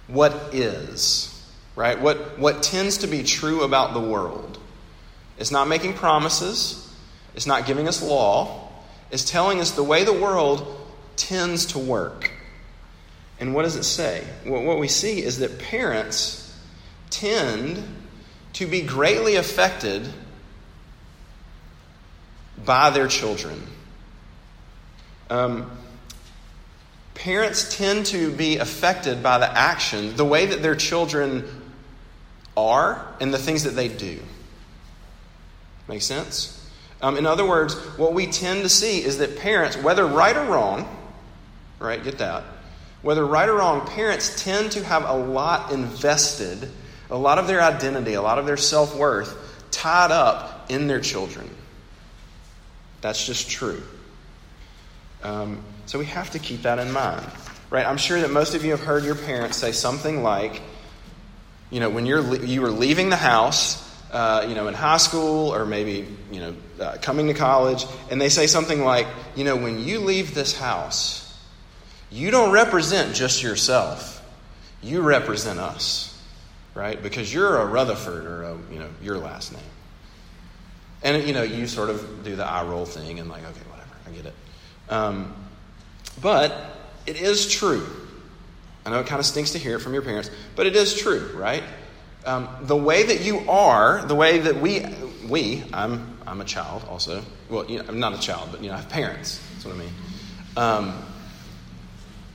what 0.07 0.33
is, 0.51 1.47
right? 1.75 1.99
What 1.99 2.39
what 2.39 2.63
tends 2.63 2.97
to 2.99 3.07
be 3.07 3.23
true 3.23 3.61
about 3.61 3.93
the 3.93 3.99
world. 3.99 4.59
It's 5.37 5.51
not 5.51 5.67
making 5.67 5.93
promises. 5.93 6.87
It's 7.35 7.45
not 7.45 7.67
giving 7.67 7.87
us 7.87 8.01
law, 8.01 8.67
it's 9.11 9.23
telling 9.23 9.59
us 9.59 9.71
the 9.71 9.83
way 9.83 10.03
the 10.03 10.13
world 10.13 10.75
tends 11.15 11.67
to 11.67 11.79
work. 11.79 12.31
And 13.39 13.53
what 13.53 13.63
does 13.63 13.75
it 13.75 13.83
say? 13.83 14.25
Well, 14.45 14.63
what 14.63 14.79
we 14.79 14.87
see 14.87 15.23
is 15.23 15.39
that 15.39 15.59
parents 15.59 16.53
tend 17.09 17.81
to 18.53 18.65
be 18.65 18.81
greatly 18.81 19.35
affected 19.35 20.07
by 22.65 22.89
their 22.89 23.07
children. 23.07 23.61
Um, 25.29 25.69
parents 27.13 27.77
tend 27.77 28.07
to 28.07 28.31
be 28.31 28.57
affected 28.57 29.21
by 29.21 29.37
the 29.37 29.49
action, 29.49 30.15
the 30.15 30.25
way 30.25 30.47
that 30.47 30.61
their 30.61 30.75
children 30.75 31.47
are, 32.57 33.05
and 33.21 33.33
the 33.33 33.37
things 33.37 33.63
that 33.63 33.71
they 33.71 33.87
do. 33.87 34.19
Make 35.87 36.01
sense? 36.01 36.55
Um, 37.01 37.17
in 37.17 37.25
other 37.25 37.47
words, 37.47 37.75
what 37.97 38.13
we 38.13 38.27
tend 38.27 38.63
to 38.63 38.69
see 38.69 39.03
is 39.03 39.19
that 39.19 39.37
parents, 39.37 39.77
whether 39.77 40.05
right 40.05 40.35
or 40.35 40.45
wrong, 40.45 40.87
right, 41.79 42.03
get 42.03 42.17
that, 42.17 42.43
whether 43.01 43.25
right 43.25 43.47
or 43.47 43.55
wrong, 43.55 43.87
parents 43.87 44.43
tend 44.43 44.73
to 44.73 44.83
have 44.83 45.05
a 45.05 45.13
lot 45.13 45.71
invested, 45.71 46.69
a 47.09 47.17
lot 47.17 47.39
of 47.39 47.47
their 47.47 47.61
identity, 47.61 48.13
a 48.13 48.21
lot 48.21 48.39
of 48.39 48.45
their 48.45 48.57
self 48.57 48.95
worth 48.95 49.35
tied 49.71 50.11
up 50.11 50.65
in 50.69 50.87
their 50.87 50.99
children. 50.99 51.49
That's 53.01 53.25
just 53.25 53.49
true. 53.49 53.81
Um, 55.23 55.63
so 55.85 55.99
we 55.99 56.05
have 56.05 56.31
to 56.31 56.39
keep 56.39 56.63
that 56.63 56.79
in 56.79 56.91
mind, 56.91 57.25
right? 57.69 57.85
I'm 57.85 57.97
sure 57.97 58.19
that 58.21 58.31
most 58.31 58.55
of 58.55 58.63
you 58.63 58.71
have 58.71 58.81
heard 58.81 59.03
your 59.03 59.15
parents 59.15 59.57
say 59.57 59.71
something 59.71 60.23
like, 60.23 60.61
you 61.71 61.79
know, 61.79 61.89
when 61.89 62.05
you're 62.05 62.35
you 62.43 62.61
were 62.61 62.71
leaving 62.71 63.09
the 63.09 63.15
house, 63.15 63.85
uh, 64.11 64.45
you 64.47 64.55
know, 64.55 64.67
in 64.67 64.73
high 64.73 64.97
school 64.97 65.53
or 65.53 65.65
maybe 65.65 66.07
you 66.31 66.39
know 66.39 66.55
uh, 66.79 66.97
coming 67.01 67.27
to 67.27 67.33
college, 67.33 67.85
and 68.09 68.19
they 68.19 68.29
say 68.29 68.47
something 68.47 68.83
like, 68.83 69.07
you 69.35 69.43
know, 69.43 69.55
when 69.55 69.83
you 69.83 69.99
leave 69.99 70.33
this 70.33 70.57
house, 70.57 71.25
you 72.09 72.31
don't 72.31 72.51
represent 72.51 73.15
just 73.15 73.43
yourself, 73.43 74.23
you 74.81 75.01
represent 75.01 75.59
us, 75.59 76.08
right? 76.75 77.01
Because 77.01 77.33
you're 77.33 77.57
a 77.57 77.65
Rutherford 77.65 78.25
or 78.25 78.43
a, 78.43 78.57
you 78.71 78.79
know 78.79 78.89
your 79.01 79.17
last 79.17 79.51
name. 79.53 79.61
And, 81.01 81.25
you 81.25 81.33
know, 81.33 81.43
you 81.43 81.65
sort 81.65 81.89
of 81.89 82.23
do 82.25 82.35
the 82.35 82.45
eye 82.45 82.63
roll 82.65 82.85
thing 82.85 83.19
and, 83.19 83.29
like, 83.29 83.43
okay, 83.43 83.61
whatever, 83.69 83.89
I 84.05 84.09
get 84.11 84.25
it. 84.25 84.33
Um, 84.89 85.33
but 86.21 86.53
it 87.05 87.21
is 87.21 87.49
true. 87.49 87.87
I 88.85 88.89
know 88.89 88.99
it 88.99 89.07
kind 89.07 89.19
of 89.19 89.25
stinks 89.25 89.51
to 89.51 89.59
hear 89.59 89.77
it 89.77 89.79
from 89.79 89.93
your 89.93 90.01
parents, 90.01 90.29
but 90.57 90.65
it 90.65 90.75
is 90.75 90.99
true, 90.99 91.31
right? 91.35 91.63
Um, 92.25 92.49
the 92.63 92.75
way 92.75 93.03
that 93.03 93.21
you 93.21 93.49
are, 93.49 94.03
the 94.05 94.15
way 94.15 94.39
that 94.39 94.59
we, 94.59 94.85
we, 95.29 95.63
I'm, 95.71 96.17
I'm 96.27 96.41
a 96.41 96.45
child 96.45 96.83
also. 96.89 97.23
Well, 97.49 97.65
you 97.69 97.79
know, 97.79 97.85
I'm 97.87 97.99
not 98.01 98.13
a 98.13 98.19
child, 98.19 98.49
but, 98.51 98.61
you 98.61 98.67
know, 98.67 98.73
I 98.73 98.77
have 98.77 98.89
parents. 98.89 99.41
That's 99.53 99.65
what 99.65 99.75
I 99.75 99.77
mean. 99.77 99.93
Um, 100.57 101.01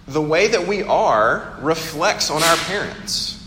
the 0.08 0.22
way 0.22 0.48
that 0.48 0.66
we 0.66 0.82
are 0.82 1.54
reflects 1.60 2.30
on 2.30 2.42
our 2.42 2.56
parents. 2.56 3.43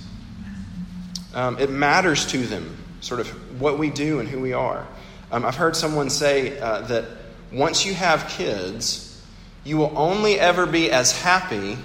Um, 1.37 1.59
it 1.59 1.69
matters 1.69 2.25
to 2.31 2.39
them, 2.39 2.75
sort 2.99 3.19
of 3.19 3.61
what 3.61 3.77
we 3.77 3.91
do 3.91 4.19
and 4.19 4.27
who 4.27 4.39
we 4.39 4.53
are. 4.53 4.87
Um, 5.31 5.45
I've 5.45 5.55
heard 5.55 5.75
someone 5.75 6.09
say 6.09 6.59
uh, 6.59 6.81
that 6.87 7.05
once 7.53 7.85
you 7.85 7.93
have 7.93 8.27
kids, 8.27 9.23
you 9.63 9.77
will 9.77 9.93
only 9.95 10.39
ever 10.39 10.65
be 10.65 10.89
as 10.89 11.11
happy 11.11 11.77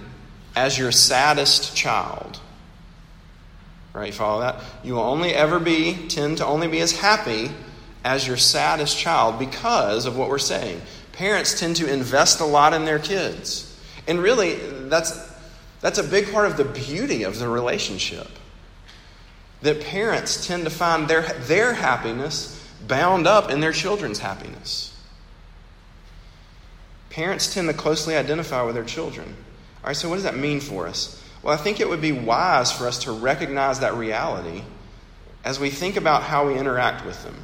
as 0.56 0.78
your 0.78 0.90
saddest 0.90 1.76
child. 1.76 2.40
Right? 3.92 4.06
You 4.06 4.12
follow 4.14 4.40
that? 4.40 4.56
You 4.82 4.94
will 4.94 5.02
only 5.02 5.34
ever 5.34 5.58
be, 5.58 6.08
tend 6.08 6.38
to 6.38 6.46
only 6.46 6.68
be 6.68 6.80
as 6.80 6.92
happy 6.92 7.50
as 8.06 8.26
your 8.26 8.38
saddest 8.38 8.96
child 8.96 9.38
because 9.38 10.06
of 10.06 10.16
what 10.16 10.30
we're 10.30 10.38
saying. 10.38 10.80
Parents 11.12 11.60
tend 11.60 11.76
to 11.76 11.92
invest 11.92 12.40
a 12.40 12.46
lot 12.46 12.72
in 12.72 12.86
their 12.86 12.98
kids. 12.98 13.78
And 14.08 14.18
really, 14.18 14.54
that's, 14.88 15.30
that's 15.82 15.98
a 15.98 16.04
big 16.04 16.32
part 16.32 16.46
of 16.46 16.56
the 16.56 16.64
beauty 16.64 17.24
of 17.24 17.38
the 17.38 17.50
relationship. 17.50 18.28
That 19.62 19.80
parents 19.80 20.46
tend 20.46 20.64
to 20.64 20.70
find 20.70 21.08
their, 21.08 21.22
their 21.22 21.72
happiness 21.74 22.58
bound 22.86 23.26
up 23.26 23.50
in 23.50 23.60
their 23.60 23.72
children's 23.72 24.18
happiness. 24.18 24.94
Parents 27.10 27.52
tend 27.52 27.68
to 27.68 27.74
closely 27.74 28.16
identify 28.16 28.62
with 28.62 28.74
their 28.74 28.84
children. 28.84 29.26
All 29.82 29.88
right, 29.88 29.96
so 29.96 30.08
what 30.08 30.16
does 30.16 30.24
that 30.24 30.36
mean 30.36 30.60
for 30.60 30.86
us? 30.86 31.22
Well, 31.42 31.52
I 31.52 31.56
think 31.56 31.80
it 31.80 31.88
would 31.88 32.00
be 32.00 32.12
wise 32.12 32.72
for 32.72 32.86
us 32.86 33.00
to 33.04 33.12
recognize 33.12 33.80
that 33.80 33.94
reality 33.94 34.62
as 35.44 35.58
we 35.58 35.70
think 35.70 35.96
about 35.96 36.22
how 36.22 36.46
we 36.46 36.58
interact 36.58 37.04
with 37.04 37.22
them. 37.24 37.36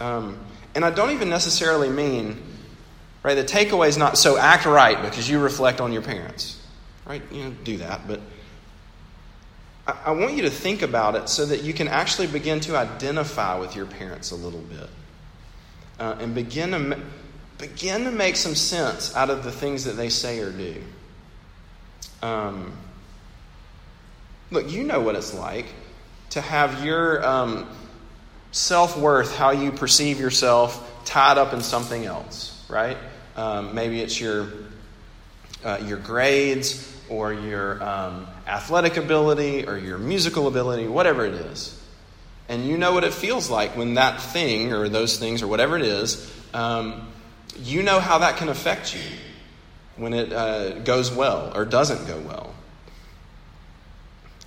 Um, 0.00 0.38
and 0.74 0.84
I 0.84 0.90
don't 0.90 1.10
even 1.10 1.28
necessarily 1.28 1.88
mean, 1.88 2.40
right, 3.22 3.34
the 3.34 3.44
takeaway 3.44 3.88
is 3.88 3.98
not 3.98 4.16
so 4.18 4.36
act 4.36 4.66
right 4.66 5.00
because 5.02 5.28
you 5.28 5.40
reflect 5.40 5.80
on 5.80 5.92
your 5.92 6.02
parents. 6.02 6.60
Right? 7.06 7.22
You 7.30 7.44
know, 7.44 7.50
do 7.64 7.76
that. 7.78 8.08
But 8.08 8.20
I, 9.86 10.12
want 10.12 10.34
you 10.34 10.42
to 10.42 10.50
think 10.50 10.82
about 10.82 11.14
it 11.14 11.28
so 11.28 11.44
that 11.46 11.62
you 11.62 11.74
can 11.74 11.88
actually 11.88 12.26
begin 12.26 12.60
to 12.60 12.76
identify 12.76 13.58
with 13.58 13.76
your 13.76 13.84
parents 13.84 14.30
a 14.30 14.36
little 14.36 14.60
bit 14.60 14.88
uh, 16.00 16.16
and 16.18 16.34
begin 16.34 16.70
to, 16.70 17.00
begin 17.58 18.04
to 18.04 18.10
make 18.10 18.36
some 18.36 18.54
sense 18.54 19.14
out 19.14 19.28
of 19.28 19.44
the 19.44 19.52
things 19.52 19.84
that 19.84 19.92
they 19.92 20.08
say 20.08 20.40
or 20.40 20.50
do. 20.50 20.82
Um, 22.22 22.72
look, 24.50 24.70
you 24.70 24.84
know 24.84 25.00
what 25.00 25.16
it's 25.16 25.34
like 25.34 25.66
to 26.30 26.40
have 26.40 26.82
your 26.84 27.24
um, 27.24 27.68
self 28.52 28.96
worth, 28.96 29.36
how 29.36 29.50
you 29.50 29.70
perceive 29.70 30.18
yourself, 30.18 31.04
tied 31.04 31.36
up 31.36 31.52
in 31.52 31.62
something 31.62 32.06
else, 32.06 32.64
right? 32.70 32.96
Um, 33.36 33.74
maybe 33.74 34.00
it's 34.00 34.18
your 34.18 34.48
uh, 35.62 35.80
your 35.84 35.98
grades 35.98 36.90
or 37.08 37.32
your 37.32 37.82
um, 37.82 38.26
athletic 38.46 38.96
ability 38.96 39.66
or 39.66 39.76
your 39.76 39.98
musical 39.98 40.46
ability, 40.46 40.86
whatever 40.86 41.24
it 41.24 41.34
is. 41.34 41.80
And 42.48 42.66
you 42.66 42.76
know 42.76 42.92
what 42.92 43.04
it 43.04 43.14
feels 43.14 43.48
like 43.48 43.76
when 43.76 43.94
that 43.94 44.20
thing 44.20 44.72
or 44.72 44.88
those 44.88 45.18
things 45.18 45.42
or 45.42 45.46
whatever 45.46 45.76
it 45.76 45.82
is, 45.82 46.30
um, 46.52 47.08
you 47.56 47.82
know 47.82 48.00
how 48.00 48.18
that 48.18 48.36
can 48.36 48.48
affect 48.48 48.94
you 48.94 49.00
when 49.96 50.12
it 50.12 50.32
uh, 50.32 50.78
goes 50.80 51.12
well 51.12 51.52
or 51.54 51.64
doesn't 51.64 52.06
go 52.06 52.18
well. 52.20 52.54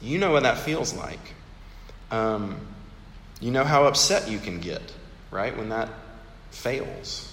You 0.01 0.19
know 0.19 0.31
what 0.31 0.43
that 0.43 0.59
feels 0.59 0.93
like. 0.93 1.33
Um, 2.11 2.59
you 3.39 3.51
know 3.51 3.63
how 3.63 3.85
upset 3.85 4.29
you 4.29 4.39
can 4.39 4.59
get, 4.59 4.81
right, 5.31 5.57
when 5.57 5.69
that 5.69 5.89
fails. 6.51 7.23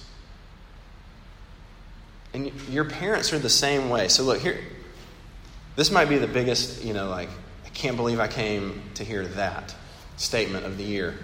And 2.33 2.51
your 2.69 2.85
parents 2.85 3.33
are 3.33 3.39
the 3.39 3.51
same 3.51 3.91
way. 3.91 4.09
So, 4.09 4.25
look, 4.25 4.41
here, 4.41 4.59
this 5.77 5.91
might 5.91 6.09
be 6.09 6.19
the 6.19 6.27
biggest, 6.27 6.85
you 6.85 6.93
know, 6.93 7.09
like, 7.09 7.29
I 7.65 7.69
can't 7.71 7.97
believe 7.97 8.21
I 8.21 8.29
came 8.29 8.83
to 8.95 9.05
hear 9.05 9.27
that 9.27 9.75
statement 10.17 10.67
of 10.67 10.79
the 10.79 10.85
year. 10.85 11.15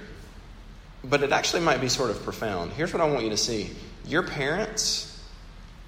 But 1.05 1.23
it 1.23 1.33
actually 1.33 1.63
might 1.63 1.81
be 1.81 1.89
sort 1.89 2.11
of 2.11 2.23
profound. 2.23 2.73
Here's 2.73 2.93
what 2.93 3.01
I 3.01 3.07
want 3.07 3.25
you 3.25 3.31
to 3.31 3.37
see 3.37 3.71
your 4.07 4.23
parents 4.23 5.07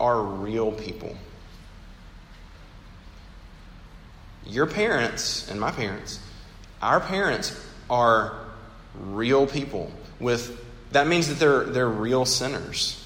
are 0.01 0.23
real 0.23 0.73
people. 0.73 1.17
Your 4.47 4.67
parents 4.67 5.51
and 5.51 5.61
my 5.61 5.71
parents, 5.71 6.19
our 6.81 7.01
parents 7.01 7.59
are 7.89 8.37
real 8.95 9.47
people 9.47 9.91
with 10.19 10.59
that 10.93 11.07
means 11.07 11.29
that 11.29 11.39
they're 11.39 11.65
they're 11.65 11.89
real 11.89 12.25
sinners. 12.25 12.99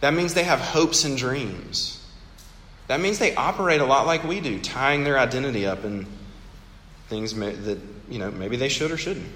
That 0.00 0.14
means 0.14 0.34
they 0.34 0.44
have 0.44 0.60
hopes 0.60 1.04
and 1.04 1.16
dreams. 1.16 1.97
That 2.88 3.00
means 3.00 3.18
they 3.18 3.34
operate 3.34 3.80
a 3.80 3.84
lot 3.84 4.06
like 4.06 4.24
we 4.24 4.40
do, 4.40 4.58
tying 4.58 5.04
their 5.04 5.18
identity 5.18 5.66
up 5.66 5.84
in 5.84 6.06
things 7.08 7.34
that, 7.34 7.78
you 8.10 8.18
know, 8.18 8.30
maybe 8.30 8.56
they 8.56 8.70
should 8.70 8.90
or 8.90 8.96
shouldn't. 8.96 9.28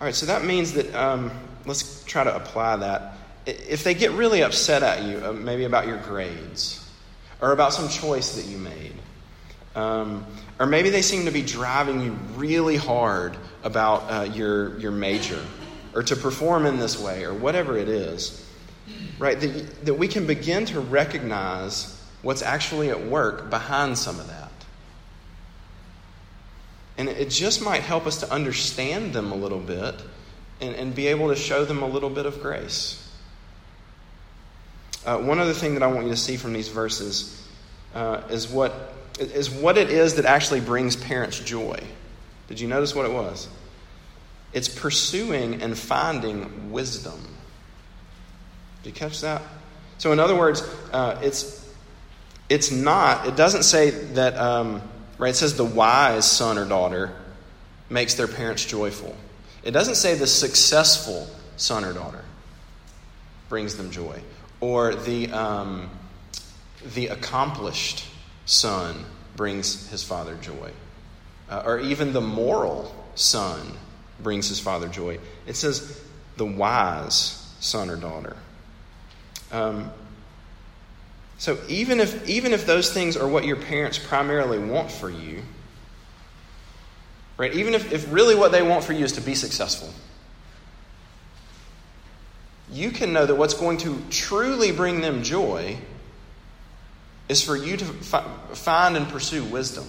All 0.00 0.04
right, 0.04 0.14
so 0.14 0.26
that 0.26 0.44
means 0.44 0.72
that, 0.74 0.94
um, 0.94 1.32
let's 1.66 2.04
try 2.04 2.22
to 2.22 2.34
apply 2.34 2.76
that. 2.76 3.14
If 3.46 3.82
they 3.82 3.94
get 3.94 4.12
really 4.12 4.42
upset 4.42 4.84
at 4.84 5.02
you, 5.02 5.20
uh, 5.24 5.32
maybe 5.32 5.64
about 5.64 5.88
your 5.88 5.98
grades, 5.98 6.88
or 7.40 7.50
about 7.50 7.72
some 7.72 7.88
choice 7.88 8.36
that 8.36 8.46
you 8.46 8.58
made, 8.58 8.94
um, 9.74 10.24
or 10.60 10.66
maybe 10.66 10.90
they 10.90 11.02
seem 11.02 11.24
to 11.24 11.32
be 11.32 11.42
driving 11.42 12.00
you 12.00 12.12
really 12.36 12.76
hard 12.76 13.36
about 13.64 14.02
uh, 14.10 14.22
your, 14.32 14.78
your 14.78 14.92
major, 14.92 15.44
or 15.92 16.04
to 16.04 16.14
perform 16.14 16.66
in 16.66 16.78
this 16.78 17.00
way, 17.00 17.24
or 17.24 17.34
whatever 17.34 17.76
it 17.76 17.88
is 17.88 18.47
right? 19.18 19.38
That, 19.40 19.84
that 19.86 19.94
we 19.94 20.08
can 20.08 20.26
begin 20.26 20.64
to 20.66 20.80
recognize 20.80 21.94
what's 22.22 22.42
actually 22.42 22.90
at 22.90 23.06
work 23.06 23.50
behind 23.50 23.98
some 23.98 24.18
of 24.18 24.28
that. 24.28 24.50
And 26.96 27.08
it 27.08 27.30
just 27.30 27.62
might 27.62 27.82
help 27.82 28.06
us 28.06 28.18
to 28.20 28.32
understand 28.32 29.12
them 29.12 29.30
a 29.30 29.36
little 29.36 29.60
bit 29.60 29.94
and, 30.60 30.74
and 30.74 30.94
be 30.94 31.06
able 31.08 31.28
to 31.28 31.36
show 31.36 31.64
them 31.64 31.82
a 31.82 31.86
little 31.88 32.10
bit 32.10 32.26
of 32.26 32.42
grace. 32.42 33.04
Uh, 35.06 35.18
one 35.18 35.38
other 35.38 35.52
thing 35.52 35.74
that 35.74 35.82
I 35.82 35.86
want 35.86 36.06
you 36.06 36.10
to 36.10 36.16
see 36.16 36.36
from 36.36 36.52
these 36.52 36.68
verses 36.68 37.48
uh, 37.94 38.22
is, 38.30 38.48
what, 38.48 38.94
is 39.20 39.48
what 39.48 39.78
it 39.78 39.90
is 39.90 40.16
that 40.16 40.24
actually 40.24 40.60
brings 40.60 40.96
parents 40.96 41.38
joy. 41.38 41.80
Did 42.48 42.58
you 42.58 42.66
notice 42.66 42.94
what 42.94 43.06
it 43.06 43.12
was? 43.12 43.48
It's 44.52 44.68
pursuing 44.68 45.62
and 45.62 45.78
finding 45.78 46.72
wisdom. 46.72 47.37
Do 48.82 48.90
you 48.90 48.94
catch 48.94 49.20
that? 49.20 49.42
So, 49.98 50.12
in 50.12 50.20
other 50.20 50.36
words, 50.36 50.62
uh, 50.92 51.18
it's 51.22 51.58
it's 52.48 52.70
not. 52.70 53.26
It 53.26 53.36
doesn't 53.36 53.64
say 53.64 53.90
that. 53.90 54.36
Um, 54.36 54.82
right? 55.18 55.30
It 55.30 55.36
says 55.36 55.56
the 55.56 55.64
wise 55.64 56.30
son 56.30 56.58
or 56.58 56.64
daughter 56.64 57.12
makes 57.90 58.14
their 58.14 58.28
parents 58.28 58.64
joyful. 58.64 59.14
It 59.62 59.72
doesn't 59.72 59.96
say 59.96 60.14
the 60.14 60.26
successful 60.26 61.28
son 61.56 61.84
or 61.84 61.92
daughter 61.92 62.24
brings 63.48 63.76
them 63.76 63.90
joy, 63.90 64.20
or 64.60 64.94
the 64.94 65.30
um, 65.32 65.90
the 66.94 67.08
accomplished 67.08 68.04
son 68.46 69.04
brings 69.36 69.90
his 69.90 70.02
father 70.02 70.36
joy, 70.36 70.70
uh, 71.50 71.62
or 71.64 71.80
even 71.80 72.12
the 72.12 72.20
moral 72.20 72.94
son 73.14 73.72
brings 74.22 74.48
his 74.48 74.60
father 74.60 74.88
joy. 74.88 75.18
It 75.46 75.56
says 75.56 76.00
the 76.36 76.46
wise 76.46 77.52
son 77.60 77.90
or 77.90 77.96
daughter. 77.96 78.36
Um, 79.52 79.90
so 81.38 81.58
even 81.68 82.00
if 82.00 82.28
even 82.28 82.52
if 82.52 82.66
those 82.66 82.92
things 82.92 83.16
are 83.16 83.26
what 83.26 83.44
your 83.44 83.56
parents 83.56 83.98
primarily 83.98 84.58
want 84.58 84.90
for 84.90 85.08
you, 85.08 85.42
right? 87.36 87.54
Even 87.54 87.74
if, 87.74 87.92
if 87.92 88.12
really 88.12 88.34
what 88.34 88.52
they 88.52 88.62
want 88.62 88.84
for 88.84 88.92
you 88.92 89.04
is 89.04 89.12
to 89.12 89.20
be 89.20 89.34
successful, 89.34 89.90
you 92.70 92.90
can 92.90 93.12
know 93.12 93.24
that 93.24 93.36
what's 93.36 93.54
going 93.54 93.78
to 93.78 94.02
truly 94.10 94.72
bring 94.72 95.00
them 95.00 95.22
joy 95.22 95.78
is 97.28 97.42
for 97.42 97.56
you 97.56 97.76
to 97.76 97.84
fi- 97.84 98.26
find 98.52 98.96
and 98.96 99.08
pursue 99.08 99.44
wisdom. 99.44 99.86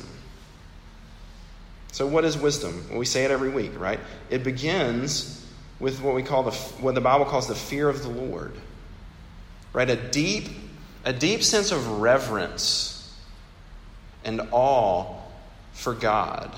So, 1.92 2.06
what 2.06 2.24
is 2.26 2.38
wisdom? 2.38 2.86
Well, 2.90 3.00
we 3.00 3.06
say 3.06 3.26
it 3.26 3.32
every 3.32 3.50
week, 3.50 3.78
right? 3.80 4.00
It 4.30 4.44
begins 4.44 5.36
with 5.80 6.02
what 6.02 6.14
we 6.14 6.22
call 6.22 6.44
the 6.44 6.52
what 6.52 6.94
the 6.94 7.02
Bible 7.02 7.26
calls 7.26 7.48
the 7.48 7.56
fear 7.56 7.90
of 7.90 8.04
the 8.04 8.10
Lord. 8.10 8.54
Right? 9.74 9.90
A 9.90 9.96
deep 9.96 10.50
a 11.06 11.14
deep 11.14 11.44
sense 11.44 11.72
of 11.72 12.02
reverence 12.02 13.18
and 14.26 14.42
awe 14.52 15.16
for 15.72 15.94
God. 15.94 16.54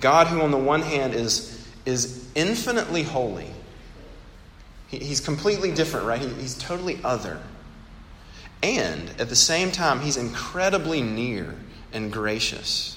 God 0.00 0.26
who 0.26 0.42
on 0.42 0.50
the 0.50 0.58
one 0.58 0.82
hand 0.82 1.14
is 1.14 1.66
is 1.86 2.28
infinitely 2.34 3.02
holy. 3.02 3.50
He, 4.88 4.98
he's 4.98 5.20
completely 5.20 5.72
different, 5.72 6.06
right? 6.06 6.20
He, 6.20 6.28
he's 6.28 6.56
totally 6.56 6.98
other. 7.02 7.40
And 8.62 9.10
at 9.18 9.28
the 9.28 9.36
same 9.36 9.72
time, 9.72 10.00
he's 10.00 10.16
incredibly 10.16 11.02
near 11.02 11.54
and 11.92 12.12
gracious. 12.12 12.96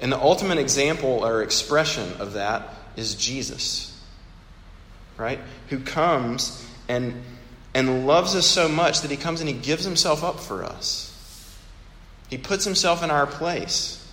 And 0.00 0.10
the 0.10 0.18
ultimate 0.18 0.58
example 0.58 1.24
or 1.24 1.42
expression 1.42 2.14
of 2.18 2.32
that 2.34 2.72
is 2.96 3.14
Jesus 3.14 3.92
right? 5.16 5.38
Who 5.68 5.80
comes 5.80 6.66
and, 6.88 7.22
and 7.74 8.06
loves 8.06 8.34
us 8.34 8.46
so 8.46 8.68
much 8.68 9.00
that 9.00 9.10
he 9.10 9.16
comes 9.16 9.40
and 9.40 9.48
he 9.48 9.54
gives 9.54 9.84
himself 9.84 10.22
up 10.22 10.40
for 10.40 10.64
us. 10.64 11.08
He 12.28 12.38
puts 12.38 12.64
himself 12.64 13.02
in 13.02 13.10
our 13.10 13.26
place, 13.26 14.06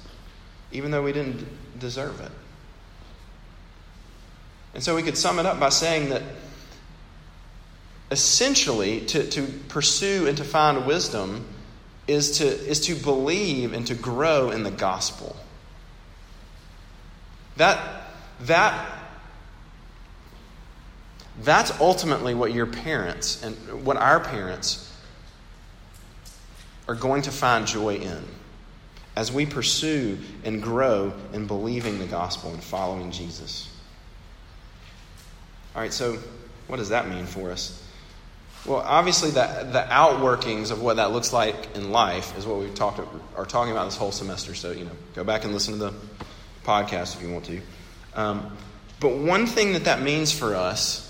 even 0.71 0.91
though 0.91 1.03
we 1.03 1.13
didn't 1.13 1.45
deserve 1.79 2.19
it. 2.21 2.31
And 4.73 4.83
so 4.83 4.95
we 4.95 5.03
could 5.03 5.17
sum 5.17 5.39
it 5.39 5.45
up 5.45 5.59
by 5.59 5.69
saying 5.69 6.09
that 6.09 6.21
essentially 8.11 9.01
to, 9.01 9.29
to 9.29 9.43
pursue 9.67 10.27
and 10.27 10.37
to 10.37 10.43
find 10.43 10.85
wisdom 10.85 11.45
is 12.07 12.39
to, 12.39 12.45
is 12.45 12.79
to 12.81 12.95
believe 12.95 13.73
and 13.73 13.85
to 13.87 13.95
grow 13.95 14.49
in 14.49 14.63
the 14.63 14.71
gospel. 14.71 15.35
That, 17.57 17.79
that 18.41 18.98
that's 21.43 21.79
ultimately 21.79 22.33
what 22.33 22.53
your 22.53 22.65
parents 22.65 23.43
and 23.43 23.55
what 23.85 23.97
our 23.97 24.19
parents 24.19 24.85
are 26.87 26.95
going 26.95 27.21
to 27.23 27.31
find 27.31 27.67
joy 27.67 27.95
in 27.95 28.23
as 29.15 29.31
we 29.31 29.45
pursue 29.45 30.17
and 30.43 30.61
grow 30.61 31.13
in 31.33 31.45
believing 31.45 31.99
the 31.99 32.05
gospel 32.05 32.51
and 32.51 32.63
following 32.63 33.11
Jesus. 33.11 33.69
All 35.75 35.81
right, 35.81 35.93
so 35.93 36.17
what 36.67 36.77
does 36.77 36.89
that 36.89 37.07
mean 37.07 37.25
for 37.25 37.51
us? 37.51 37.83
Well, 38.65 38.79
obviously, 38.79 39.29
the, 39.29 39.67
the 39.71 39.85
outworkings 39.89 40.71
of 40.71 40.81
what 40.81 40.97
that 40.97 41.11
looks 41.11 41.31
like 41.31 41.75
in 41.75 41.91
life 41.91 42.37
is 42.37 42.45
what 42.45 42.59
we 42.59 42.69
talked 42.71 42.99
are 43.35 43.45
talking 43.45 43.71
about 43.71 43.85
this 43.85 43.95
whole 43.95 44.11
semester. 44.11 44.53
So, 44.53 44.71
you 44.71 44.83
know, 44.83 44.91
go 45.15 45.23
back 45.23 45.45
and 45.45 45.53
listen 45.53 45.73
to 45.75 45.79
the 45.79 45.93
podcast 46.65 47.15
if 47.15 47.21
you 47.21 47.31
want 47.31 47.45
to. 47.45 47.61
Um, 48.15 48.57
but 48.99 49.15
one 49.15 49.47
thing 49.47 49.73
that 49.73 49.85
that 49.85 50.01
means 50.01 50.37
for 50.37 50.55
us 50.55 51.08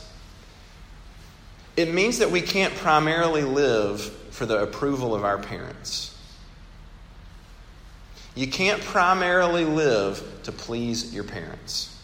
it 1.79 1.93
means 1.93 2.17
that 2.17 2.29
we 2.29 2.41
can't 2.41 2.75
primarily 2.75 3.43
live 3.43 4.01
for 4.31 4.45
the 4.45 4.61
approval 4.61 5.15
of 5.15 5.23
our 5.23 5.37
parents. 5.37 6.13
You 8.35 8.47
can't 8.47 8.81
primarily 8.81 9.63
live 9.63 10.21
to 10.43 10.51
please 10.51 11.15
your 11.15 11.23
parents. 11.23 11.97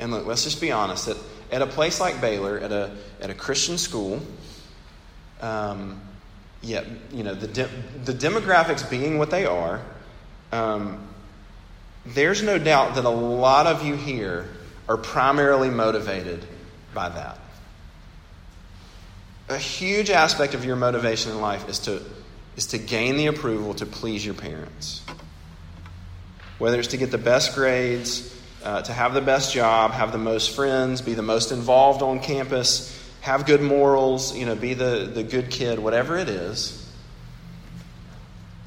And 0.00 0.10
look, 0.10 0.26
let's 0.26 0.42
just 0.42 0.60
be 0.60 0.72
honest 0.72 1.06
that 1.06 1.16
at 1.52 1.62
a 1.62 1.66
place 1.68 2.00
like 2.00 2.20
Baylor, 2.20 2.58
at 2.58 2.72
a, 2.72 2.96
at 3.20 3.30
a 3.30 3.34
Christian 3.34 3.78
school, 3.78 4.20
um, 5.40 6.00
yeah, 6.60 6.82
you 7.12 7.22
know, 7.22 7.34
the, 7.34 7.46
de- 7.46 7.70
the 8.04 8.12
demographics 8.12 8.88
being 8.90 9.16
what 9.16 9.30
they 9.30 9.46
are, 9.46 9.80
um, 10.50 11.06
there's 12.04 12.42
no 12.42 12.58
doubt 12.58 12.96
that 12.96 13.04
a 13.04 13.08
lot 13.08 13.68
of 13.68 13.86
you 13.86 13.94
here 13.94 14.48
are 14.88 14.96
primarily 14.96 15.70
motivated 15.70 16.44
by 16.94 17.08
that 17.10 17.38
a 19.48 19.58
huge 19.58 20.10
aspect 20.10 20.54
of 20.54 20.64
your 20.64 20.76
motivation 20.76 21.32
in 21.32 21.40
life 21.40 21.68
is 21.68 21.80
to, 21.80 22.02
is 22.56 22.66
to 22.66 22.78
gain 22.78 23.16
the 23.16 23.26
approval 23.26 23.74
to 23.74 23.86
please 23.86 24.24
your 24.24 24.34
parents. 24.34 25.02
Whether 26.58 26.78
it's 26.78 26.88
to 26.88 26.96
get 26.96 27.10
the 27.10 27.18
best 27.18 27.54
grades, 27.54 28.34
uh, 28.62 28.82
to 28.82 28.92
have 28.92 29.12
the 29.12 29.20
best 29.20 29.52
job, 29.52 29.90
have 29.90 30.12
the 30.12 30.18
most 30.18 30.54
friends, 30.54 31.02
be 31.02 31.14
the 31.14 31.22
most 31.22 31.52
involved 31.52 32.00
on 32.00 32.20
campus, 32.20 32.90
have 33.20 33.44
good 33.44 33.60
morals, 33.60 34.34
you 34.34 34.46
know, 34.46 34.54
be 34.54 34.74
the, 34.74 35.10
the 35.12 35.22
good 35.22 35.50
kid, 35.50 35.78
whatever 35.78 36.16
it 36.16 36.28
is. 36.28 36.80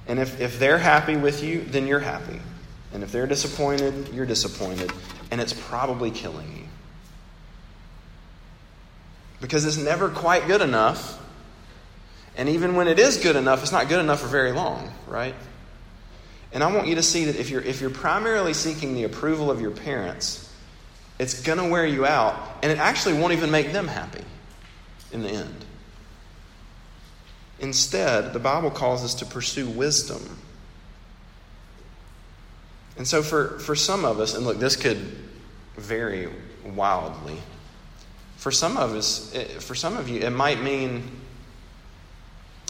And 0.08 0.20
if, 0.20 0.40
if 0.40 0.60
they're 0.60 0.78
happy 0.78 1.18
with 1.18 1.44
you, 1.44 1.62
then 1.62 1.88
you're 1.88 2.00
happy. 2.00 2.40
And 2.94 3.04
if 3.04 3.12
they're 3.12 3.28
disappointed, 3.28 4.14
you're 4.14 4.26
disappointed. 4.26 4.92
And 5.32 5.42
it's 5.42 5.54
probably 5.54 6.12
killing 6.12 6.56
you 6.58 6.67
because 9.42 9.66
it's 9.66 9.78
never 9.78 10.10
quite 10.10 10.48
good 10.48 10.62
enough. 10.62 11.20
And 12.36 12.50
even 12.50 12.76
when 12.76 12.88
it 12.88 13.00
is 13.00 13.18
good 13.18 13.36
enough, 13.36 13.62
it's 13.64 13.72
not 13.72 13.90
good 13.90 14.00
enough 14.00 14.22
for 14.22 14.28
very 14.28 14.52
long, 14.52 14.92
right? 15.08 15.36
And 16.54 16.64
I 16.64 16.74
want 16.74 16.88
you 16.88 16.96
to 16.96 17.04
see 17.04 17.26
that 17.26 17.36
if 17.36 17.50
you're, 17.50 17.62
if 17.62 17.82
you're 17.82 17.90
primarily 17.90 18.54
seeking 18.54 18.94
the 18.94 19.04
approval 19.04 19.52
of 19.52 19.60
your 19.60 19.72
parents, 19.72 20.44
it's 21.20 21.42
going 21.42 21.58
to 21.58 21.68
wear 21.68 21.86
you 21.86 22.06
out, 22.06 22.36
and 22.62 22.72
it 22.72 22.78
actually 22.78 23.20
won't 23.20 23.34
even 23.34 23.50
make 23.50 23.74
them 23.74 23.88
happy 23.88 24.24
in 25.12 25.24
the 25.24 25.30
end. 25.30 25.66
Instead, 27.60 28.34
the 28.34 28.40
Bible 28.40 28.70
calls 28.70 29.04
us 29.04 29.16
to 29.16 29.26
pursue 29.26 29.68
wisdom. 29.68 30.38
And 32.98 33.08
so, 33.08 33.24
for, 33.24 33.60
for 33.60 33.76
some 33.76 34.06
of 34.06 34.20
us, 34.20 34.36
and 34.36 34.46
look, 34.46 34.60
this 34.60 34.76
could 34.76 34.98
vary 35.76 36.30
wildly. 36.66 37.38
For 38.38 38.52
some 38.52 38.78
of 38.78 38.94
us, 38.94 39.36
for 39.60 39.76
some 39.76 39.98
of 39.98 40.10
you, 40.10 40.22
it 40.22 40.30
might 40.30 40.62
mean 40.62 41.04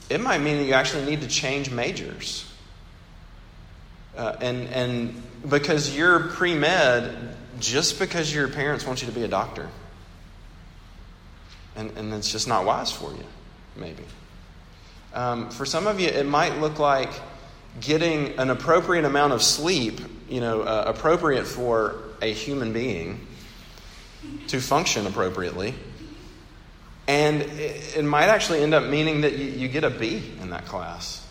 it 0.10 0.22
might 0.22 0.40
mean 0.40 0.58
that 0.58 0.64
you 0.64 0.74
actually 0.74 1.06
need 1.06 1.22
to 1.22 1.28
change 1.28 1.70
majors. 1.70 2.50
Uh, 4.16 4.36
and 4.42 4.68
and 4.70 5.24
because 5.48 5.96
you're 5.96 6.30
pre 6.30 6.56
med, 6.56 7.36
just 7.60 8.00
because 8.00 8.34
your 8.34 8.48
parents 8.48 8.86
want 8.86 9.02
you 9.02 9.08
to 9.08 9.14
be 9.14 9.24
a 9.24 9.28
doctor, 9.28 9.70
and 11.76 11.92
and 11.98 12.14
it's 12.14 12.32
just 12.32 12.48
not 12.48 12.66
wise 12.66 12.92
for 12.92 13.12
you, 13.12 13.26
maybe. 13.76 14.04
Um, 15.14 15.50
for 15.50 15.66
some 15.66 15.86
of 15.88 16.00
you, 16.00 16.08
it 16.08 16.26
might 16.26 16.58
look 16.60 16.80
like 16.80 17.10
getting 17.80 18.40
an 18.40 18.50
appropriate 18.50 19.06
amount 19.06 19.34
of 19.34 19.44
sleep, 19.44 20.00
you 20.30 20.40
know, 20.40 20.62
uh, 20.62 20.86
appropriate 20.88 21.46
for 21.46 22.02
a 22.22 22.32
human 22.32 22.74
being 22.74 23.28
to 24.48 24.60
function 24.60 25.08
appropriately. 25.08 25.74
And 27.08 27.42
it, 27.42 28.04
might 28.04 28.26
actually 28.26 28.62
end 28.62 28.74
up 28.74 28.84
meaning 28.84 29.22
that 29.22 29.38
you, 29.38 29.46
you 29.46 29.68
get 29.70 29.84
a 29.86 29.90
B 29.90 30.22
in 30.42 30.50
that 30.50 30.66
class. 30.66 31.26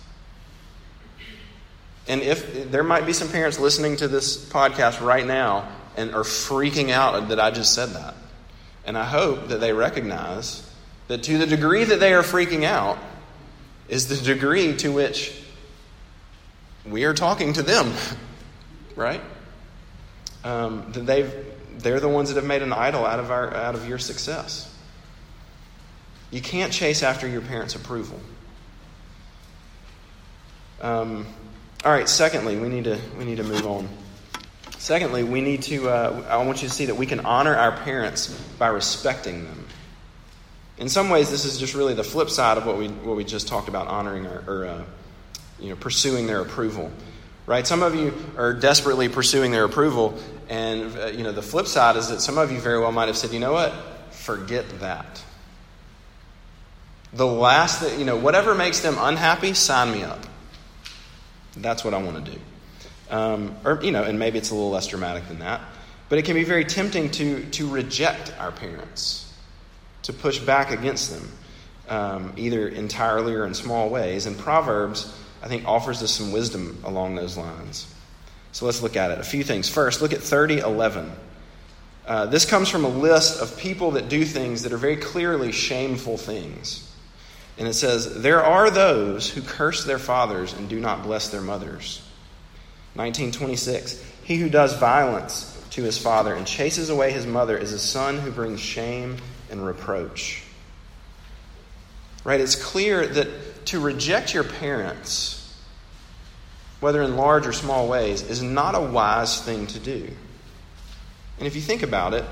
And 2.09 2.23
if 2.23 2.71
there 2.71 2.85
might 2.85 3.05
be 3.05 3.13
some 3.13 3.29
parents 3.29 3.59
listening 3.59 3.97
to 3.97 4.09
this 4.09 4.49
podcast 4.49 5.05
right 5.05 5.27
now 5.27 5.69
and 5.97 6.15
are 6.15 6.23
freaking 6.23 6.91
out 6.91 7.29
that 7.29 7.41
I 7.41 7.51
just 7.51 7.75
said 7.75 7.91
that. 7.91 8.15
And 8.87 8.97
I 8.97 9.05
hope 9.05 9.49
that 9.49 9.59
they 9.59 9.73
recognize 9.73 10.63
that 11.09 11.25
to 11.25 11.39
the 11.39 11.47
degree 11.47 11.85
that 11.85 12.01
they 12.01 12.15
are 12.15 12.23
freaking 12.23 12.65
out 12.65 12.99
is 13.89 14.09
the 14.09 14.17
degree 14.17 14.77
to 14.77 14.93
which 14.93 15.33
we 16.85 17.05
are 17.05 17.15
talking 17.15 17.53
to 17.55 17.63
them, 17.63 17.93
right? 18.97 19.21
Um, 20.45 20.93
that 20.93 21.07
they've 21.07 21.35
they're 21.79 22.01
the 22.01 22.09
ones 22.09 22.29
that 22.29 22.37
have 22.37 22.45
made 22.45 22.63
an 22.63 22.73
idol 22.73 23.05
out 23.05 23.19
of, 23.19 23.31
our, 23.31 23.55
out 23.55 23.75
of 23.75 23.89
your 23.89 23.99
success. 23.99 24.73
You 26.31 26.41
can't 26.41 26.73
chase 26.73 27.03
after 27.03 27.27
your 27.29 27.41
parents' 27.41 27.75
approval. 27.75 28.19
Um, 30.81 31.27
all 31.85 31.93
right, 31.93 32.09
secondly, 32.09 32.57
we 32.57 32.69
need 32.69 32.85
to, 32.85 32.99
we 33.19 33.25
need 33.25 33.37
to 33.37 33.45
move 33.45 33.67
on. 33.67 33.89
Secondly, 34.79 35.25
we 35.25 35.41
need 35.41 35.63
to, 35.63 35.89
uh, 35.89 36.25
I 36.29 36.37
want 36.45 36.63
you 36.63 36.69
to 36.69 36.75
see 36.75 36.87
that 36.87 36.97
we 36.97 37.07
can 37.07 37.21
honor 37.21 37.57
our 37.57 37.73
parents 37.73 38.29
by 38.59 38.69
respecting 38.69 39.45
them. 39.45 39.67
In 40.79 40.89
some 40.89 41.09
ways, 41.09 41.31
this 41.31 41.45
is 41.45 41.59
just 41.59 41.75
really 41.75 41.95
the 41.95 42.05
flip 42.05 42.29
side 42.29 42.59
of 42.59 42.67
what 42.67 42.77
we, 42.77 42.89
what 42.89 43.17
we 43.17 43.25
just 43.25 43.49
talked 43.49 43.69
about 43.69 43.89
honoring 43.89 44.27
our, 44.27 44.45
or 44.47 44.67
uh, 44.67 44.85
you 45.59 45.71
know, 45.71 45.77
pursuing 45.77 46.27
their 46.27 46.41
approval. 46.41 46.91
Right? 47.47 47.67
Some 47.67 47.83
of 47.83 47.95
you 47.95 48.13
are 48.37 48.53
desperately 48.53 49.09
pursuing 49.09 49.53
their 49.53 49.65
approval, 49.65 50.19
and 50.49 50.97
uh, 50.99 51.07
you 51.07 51.25
know, 51.25 51.33
the 51.33 51.43
flip 51.43 51.67
side 51.67 51.97
is 51.97 52.09
that 52.09 52.21
some 52.21 52.39
of 52.39 52.53
you 52.53 52.59
very 52.59 52.79
well 52.79 52.93
might 52.93 53.09
have 53.09 53.17
said, 53.17 53.33
you 53.33 53.41
know 53.41 53.53
what? 53.53 53.73
Forget 54.11 54.81
that. 54.81 55.23
The 57.13 57.27
last 57.27 57.81
that, 57.81 57.99
you 57.99 58.05
know, 58.05 58.17
whatever 58.17 58.55
makes 58.55 58.81
them 58.81 58.97
unhappy, 58.99 59.55
sign 59.55 59.93
me 59.93 60.03
up. 60.03 60.21
That's 61.57 61.85
what 61.85 61.95
I 61.95 62.03
want 62.03 62.25
to 62.25 62.33
do. 62.33 62.39
Um, 63.09 63.57
or, 63.65 63.81
you 63.83 63.93
know, 63.93 64.03
and 64.03 64.19
maybe 64.19 64.39
it's 64.39 64.51
a 64.51 64.55
little 64.55 64.71
less 64.71 64.89
dramatic 64.89 65.29
than 65.29 65.39
that. 65.39 65.61
But 66.09 66.19
it 66.19 66.25
can 66.25 66.35
be 66.35 66.45
very 66.45 66.65
tempting 66.65 67.11
to, 67.13 67.45
to 67.51 67.69
reject 67.69 68.33
our 68.39 68.53
parents, 68.53 69.33
to 70.03 70.13
push 70.13 70.39
back 70.39 70.71
against 70.71 71.11
them, 71.11 71.33
um, 71.89 72.33
either 72.37 72.69
entirely 72.69 73.35
or 73.35 73.47
in 73.47 73.55
small 73.55 73.89
ways. 73.89 74.27
And 74.27 74.39
Proverbs, 74.39 75.13
I 75.43 75.49
think, 75.49 75.67
offers 75.67 76.03
us 76.03 76.13
some 76.13 76.33
wisdom 76.33 76.81
along 76.85 77.15
those 77.17 77.37
lines. 77.37 77.93
So 78.57 78.65
let's 78.65 78.81
look 78.81 78.97
at 78.97 79.11
it. 79.11 79.19
A 79.19 79.23
few 79.23 79.45
things. 79.45 79.69
First, 79.69 80.01
look 80.01 80.15
at 80.15 80.23
3011. 80.23 81.13
Uh, 82.07 82.25
this 82.25 82.47
comes 82.47 82.71
from 82.71 82.87
a 82.87 82.89
list 82.89 83.43
of 83.43 83.59
people 83.59 83.91
that 83.91 84.09
do 84.09 84.25
things 84.25 84.63
that 84.63 84.73
are 84.73 84.79
very 84.79 84.97
clearly 84.97 85.53
shameful 85.53 86.17
things. 86.17 86.91
And 87.59 87.69
it 87.69 87.75
says, 87.75 88.23
There 88.23 88.43
are 88.43 88.71
those 88.71 89.29
who 89.29 89.43
curse 89.43 89.85
their 89.85 89.99
fathers 89.99 90.55
and 90.55 90.71
do 90.71 90.81
not 90.81 91.03
bless 91.03 91.29
their 91.29 91.43
mothers. 91.43 92.01
1926. 92.95 94.03
He 94.25 94.37
who 94.37 94.49
does 94.49 94.75
violence 94.79 95.63
to 95.73 95.83
his 95.83 95.99
father 95.99 96.35
and 96.35 96.47
chases 96.47 96.89
away 96.89 97.13
his 97.13 97.27
mother 97.27 97.59
is 97.59 97.75
a 97.75 97.79
son 97.79 98.17
who 98.17 98.31
brings 98.31 98.59
shame 98.59 99.19
and 99.51 99.67
reproach. 99.67 100.43
Right? 102.25 102.41
It's 102.41 102.57
clear 102.57 103.07
that 103.07 103.67
to 103.67 103.81
reject 103.81 104.33
your 104.33 104.45
parents, 104.45 105.36
whether 106.81 107.03
in 107.03 107.17
large 107.17 107.47
or 107.47 107.53
small 107.53 107.89
ways, 107.89 108.23
is 108.23 108.43
not 108.43 108.75
a 108.75 108.81
wise 108.81 109.41
thing 109.43 109.67
to 109.69 109.79
do. 109.79 110.09
And 111.39 111.47
if 111.47 111.55
you 111.55 111.63
think 111.63 111.83
about 111.83 112.15
it, 112.15 112.25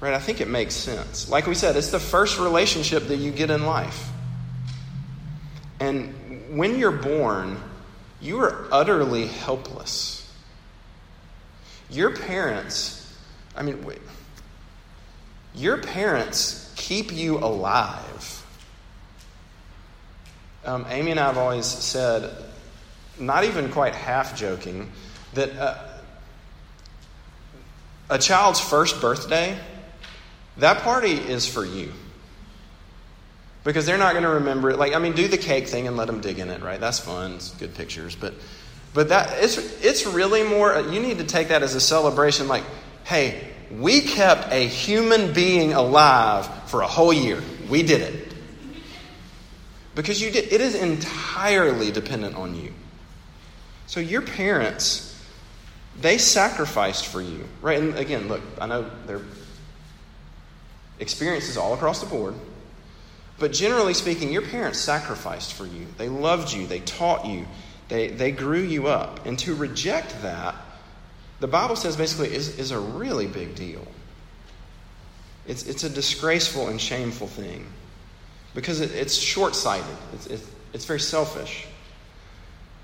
right, 0.00 0.14
I 0.14 0.18
think 0.18 0.40
it 0.40 0.48
makes 0.48 0.74
sense. 0.74 1.28
Like 1.28 1.46
we 1.46 1.54
said, 1.54 1.76
it's 1.76 1.90
the 1.90 2.00
first 2.00 2.38
relationship 2.38 3.08
that 3.08 3.16
you 3.16 3.30
get 3.30 3.50
in 3.50 3.66
life. 3.66 4.08
And 5.78 6.56
when 6.56 6.78
you're 6.78 6.90
born, 6.90 7.58
you 8.20 8.40
are 8.40 8.66
utterly 8.70 9.26
helpless. 9.26 10.30
Your 11.88 12.14
parents, 12.14 13.16
I 13.56 13.62
mean, 13.62 13.84
wait, 13.84 14.02
your 15.54 15.78
parents 15.78 16.72
keep 16.76 17.12
you 17.12 17.38
alive. 17.38 18.46
Um, 20.64 20.86
Amy 20.90 21.12
and 21.12 21.18
I 21.20 21.26
have 21.26 21.38
always 21.38 21.66
said, 21.66 22.30
not 23.20 23.44
even 23.44 23.70
quite 23.70 23.94
half 23.94 24.36
joking, 24.36 24.90
that 25.34 25.56
uh, 25.56 25.78
a 28.08 28.18
child's 28.18 28.60
first 28.60 29.00
birthday, 29.00 29.58
that 30.56 30.78
party 30.82 31.12
is 31.12 31.46
for 31.46 31.64
you 31.64 31.92
because 33.64 33.86
they're 33.86 33.98
not 33.98 34.12
going 34.12 34.24
to 34.24 34.30
remember 34.30 34.70
it. 34.70 34.78
Like, 34.78 34.94
I 34.94 34.98
mean, 34.98 35.12
do 35.12 35.28
the 35.28 35.38
cake 35.38 35.68
thing 35.68 35.86
and 35.86 35.96
let 35.96 36.06
them 36.06 36.20
dig 36.20 36.38
in 36.38 36.48
it, 36.50 36.62
right? 36.62 36.80
That's 36.80 36.98
fun. 36.98 37.34
It's 37.34 37.50
good 37.50 37.74
pictures, 37.74 38.16
but 38.16 38.34
but 38.92 39.10
that 39.10 39.42
it's 39.42 39.58
it's 39.84 40.06
really 40.06 40.42
more. 40.42 40.80
You 40.90 41.00
need 41.00 41.18
to 41.18 41.24
take 41.24 41.48
that 41.48 41.62
as 41.62 41.74
a 41.74 41.80
celebration. 41.80 42.48
Like, 42.48 42.64
hey, 43.04 43.48
we 43.70 44.00
kept 44.00 44.52
a 44.52 44.66
human 44.66 45.32
being 45.32 45.72
alive 45.72 46.48
for 46.68 46.82
a 46.82 46.88
whole 46.88 47.12
year. 47.12 47.40
We 47.68 47.82
did 47.82 48.00
it 48.00 48.34
because 49.94 50.20
you 50.20 50.30
did. 50.30 50.52
It 50.52 50.60
is 50.60 50.74
entirely 50.74 51.92
dependent 51.92 52.34
on 52.36 52.54
you. 52.56 52.72
So 53.90 53.98
your 53.98 54.22
parents. 54.22 55.08
They 56.00 56.16
sacrificed 56.16 57.06
for 57.06 57.20
you, 57.20 57.44
right? 57.60 57.80
And 57.80 57.98
again, 57.98 58.28
look, 58.28 58.40
I 58.60 58.68
know 58.68 58.88
their 59.08 59.20
experiences 61.00 61.56
all 61.56 61.74
across 61.74 62.00
the 62.00 62.06
board. 62.06 62.34
But 63.40 63.52
generally 63.52 63.92
speaking, 63.92 64.32
your 64.32 64.42
parents 64.42 64.78
sacrificed 64.78 65.54
for 65.54 65.66
you. 65.66 65.88
They 65.98 66.08
loved 66.08 66.52
you, 66.52 66.68
they 66.68 66.78
taught 66.78 67.26
you, 67.26 67.46
they, 67.88 68.08
they 68.08 68.30
grew 68.30 68.62
you 68.62 68.86
up. 68.86 69.26
And 69.26 69.36
to 69.40 69.56
reject 69.56 70.22
that, 70.22 70.54
the 71.40 71.48
Bible 71.48 71.74
says 71.74 71.96
basically 71.96 72.32
is, 72.32 72.60
is 72.60 72.70
a 72.70 72.78
really 72.78 73.26
big 73.26 73.56
deal. 73.56 73.84
It's, 75.48 75.66
it's 75.66 75.82
a 75.82 75.90
disgraceful 75.90 76.68
and 76.68 76.80
shameful 76.80 77.26
thing 77.26 77.66
because 78.54 78.80
it, 78.80 78.92
it's 78.92 79.16
short 79.16 79.56
sighted, 79.56 79.96
it's, 80.14 80.28
it's, 80.28 80.50
it's 80.72 80.84
very 80.84 81.00
selfish. 81.00 81.66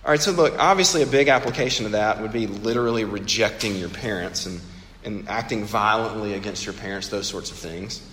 All 0.07 0.13
right, 0.13 0.21
so 0.21 0.31
look, 0.31 0.55
obviously, 0.61 1.03
a 1.03 1.07
big 1.07 1.27
application 1.27 1.85
of 1.85 1.91
that 1.93 2.23
would 2.23 2.31
be 2.31 2.47
literally 2.47 3.03
rejecting 3.03 3.75
your 3.75 3.89
parents 3.89 4.47
and, 4.47 4.61
and 5.03 5.29
acting 5.29 5.65
violently 5.65 6.35
against 6.35 6.65
your 6.65 6.75
parents, 6.75 7.09
those 7.09 7.27
sorts 7.27 7.51
of 7.51 7.57
things. 7.57 8.09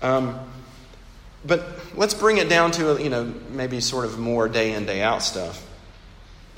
Um, 0.00 0.40
but 1.44 1.68
let's 1.96 2.14
bring 2.14 2.38
it 2.38 2.48
down 2.48 2.70
to, 2.72 2.96
you 2.98 3.10
know, 3.10 3.30
maybe 3.50 3.80
sort 3.80 4.06
of 4.06 4.18
more 4.18 4.48
day 4.48 4.72
in, 4.72 4.86
day 4.86 5.02
out 5.02 5.22
stuff. 5.22 5.62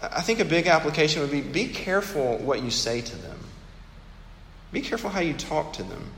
I 0.00 0.22
think 0.22 0.38
a 0.38 0.44
big 0.44 0.68
application 0.68 1.20
would 1.20 1.32
be 1.32 1.40
be 1.40 1.66
careful 1.66 2.38
what 2.38 2.62
you 2.62 2.70
say 2.70 3.00
to 3.00 3.16
them. 3.16 3.40
Be 4.70 4.82
careful 4.82 5.10
how 5.10 5.18
you 5.18 5.34
talk 5.34 5.72
to 5.74 5.82
them. 5.82 6.12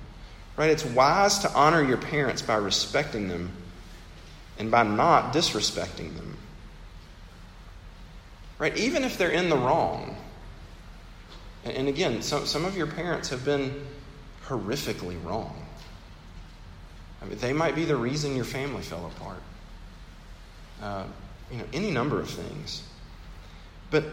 Right? 0.59 0.68
It's 0.70 0.85
wise 0.85 1.38
to 1.38 1.52
honor 1.54 1.83
your 1.83 1.96
parents 1.96 2.42
by 2.42 2.57
respecting 2.57 3.28
them 3.28 3.50
and 4.59 4.70
by 4.70 4.83
not 4.83 5.33
disrespecting 5.33 6.14
them. 6.16 6.38
Right? 8.58 8.76
Even 8.76 9.04
if 9.04 9.18
they're 9.18 9.30
in 9.30 9.48
the 9.48 9.56
wrong. 9.56 10.16
And 11.64 11.88
again, 11.88 12.22
some, 12.22 12.46
some 12.46 12.64
of 12.64 12.76
your 12.76 12.86
parents 12.86 13.28
have 13.30 13.44
been 13.44 13.86
horrifically 14.46 15.22
wrong. 15.24 15.66
I 17.20 17.26
mean, 17.26 17.38
they 17.38 17.52
might 17.52 17.74
be 17.74 17.84
the 17.84 17.96
reason 17.96 18.36
your 18.36 18.44
family 18.44 18.82
fell 18.82 19.06
apart. 19.06 19.42
Uh, 20.80 21.04
you 21.50 21.58
know, 21.58 21.64
any 21.72 21.90
number 21.90 22.20
of 22.20 22.30
things. 22.30 22.82
But 23.90 24.04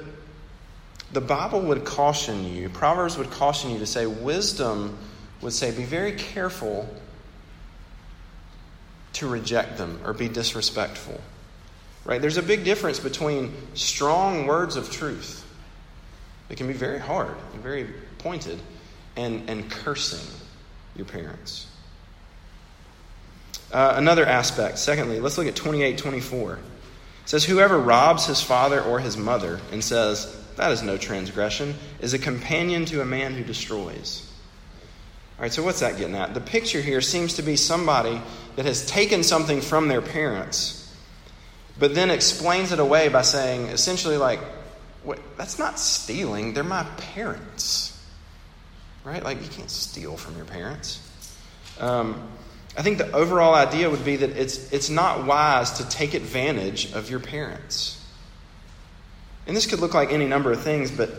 the 1.11 1.21
Bible 1.21 1.61
would 1.61 1.85
caution 1.85 2.45
you, 2.45 2.69
Proverbs 2.69 3.17
would 3.17 3.29
caution 3.31 3.71
you 3.71 3.79
to 3.79 3.85
say, 3.85 4.05
wisdom 4.05 4.97
would 5.41 5.53
say, 5.53 5.71
be 5.71 5.83
very 5.83 6.13
careful 6.13 6.89
to 9.13 9.27
reject 9.27 9.77
them 9.77 9.99
or 10.03 10.13
be 10.13 10.27
disrespectful. 10.27 11.21
Right? 12.05 12.21
There's 12.21 12.37
a 12.37 12.43
big 12.43 12.63
difference 12.63 12.99
between 12.99 13.53
strong 13.73 14.45
words 14.45 14.75
of 14.75 14.91
truth. 14.91 15.43
It 16.49 16.57
can 16.57 16.67
be 16.67 16.73
very 16.73 16.99
hard 16.99 17.35
and 17.53 17.63
very 17.63 17.87
pointed, 18.19 18.59
and, 19.15 19.49
and 19.49 19.69
cursing 19.69 20.27
your 20.95 21.05
parents. 21.05 21.67
Uh, 23.71 23.93
another 23.97 24.25
aspect, 24.25 24.77
secondly, 24.77 25.19
let's 25.19 25.37
look 25.37 25.47
at 25.47 25.55
28 25.55 25.97
24. 25.97 26.53
It 26.53 26.59
says, 27.25 27.43
Whoever 27.43 27.79
robs 27.79 28.27
his 28.27 28.41
father 28.41 28.81
or 28.81 28.99
his 28.99 29.17
mother 29.17 29.59
and 29.71 29.83
says, 29.83 30.35
That 30.57 30.71
is 30.71 30.83
no 30.83 30.97
transgression, 30.97 31.73
is 31.99 32.13
a 32.13 32.19
companion 32.19 32.85
to 32.85 33.01
a 33.01 33.05
man 33.05 33.33
who 33.33 33.43
destroys. 33.43 34.31
All 35.37 35.41
right, 35.41 35.51
so 35.51 35.63
what's 35.63 35.81
that 35.81 35.97
getting 35.97 36.15
at? 36.15 36.33
The 36.33 36.41
picture 36.41 36.81
here 36.81 37.01
seems 37.01 37.33
to 37.33 37.41
be 37.41 37.57
somebody 37.57 38.21
that 38.55 38.65
has 38.65 38.85
taken 38.85 39.23
something 39.23 39.59
from 39.59 39.87
their 39.87 40.01
parents, 40.01 40.84
but 41.77 41.95
then 41.95 42.09
explains 42.09 42.71
it 42.71 42.79
away 42.79 43.09
by 43.09 43.21
saying, 43.21 43.67
essentially, 43.67 44.17
like, 44.17 44.39
that's 45.37 45.59
not 45.59 45.79
stealing, 45.79 46.53
they're 46.53 46.63
my 46.63 46.83
parents. 47.13 47.91
Right? 49.03 49.23
Like, 49.23 49.41
you 49.41 49.49
can't 49.49 49.69
steal 49.69 50.17
from 50.17 50.35
your 50.35 50.45
parents. 50.45 51.01
Um, 51.79 52.27
I 52.77 52.81
think 52.81 52.97
the 52.97 53.11
overall 53.11 53.53
idea 53.53 53.89
would 53.89 54.03
be 54.03 54.17
that 54.17 54.31
it's, 54.31 54.71
it's 54.73 54.89
not 54.89 55.25
wise 55.25 55.73
to 55.73 55.89
take 55.89 56.13
advantage 56.13 56.91
of 56.93 57.09
your 57.09 57.19
parents. 57.19 58.01
And 59.47 59.55
this 59.55 59.65
could 59.67 59.79
look 59.79 59.93
like 59.93 60.11
any 60.11 60.25
number 60.25 60.51
of 60.51 60.61
things, 60.61 60.91
but 60.91 61.11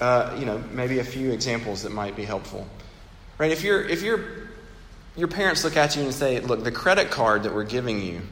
uh, 0.00 0.34
you 0.38 0.44
know, 0.44 0.58
maybe 0.72 0.98
a 0.98 1.04
few 1.04 1.30
examples 1.30 1.82
that 1.82 1.92
might 1.92 2.16
be 2.16 2.24
helpful. 2.24 2.66
Right? 3.38 3.52
If 3.52 3.62
you're 3.62 3.82
if 3.82 4.02
you're 4.02 4.24
your 5.16 5.28
parents 5.28 5.62
look 5.62 5.76
at 5.76 5.94
you 5.96 6.02
and 6.02 6.12
say, 6.12 6.40
"Look, 6.40 6.64
the 6.64 6.72
credit 6.72 7.10
card 7.10 7.44
that 7.44 7.54
we're 7.54 7.64
giving 7.64 8.02
you, 8.02 8.22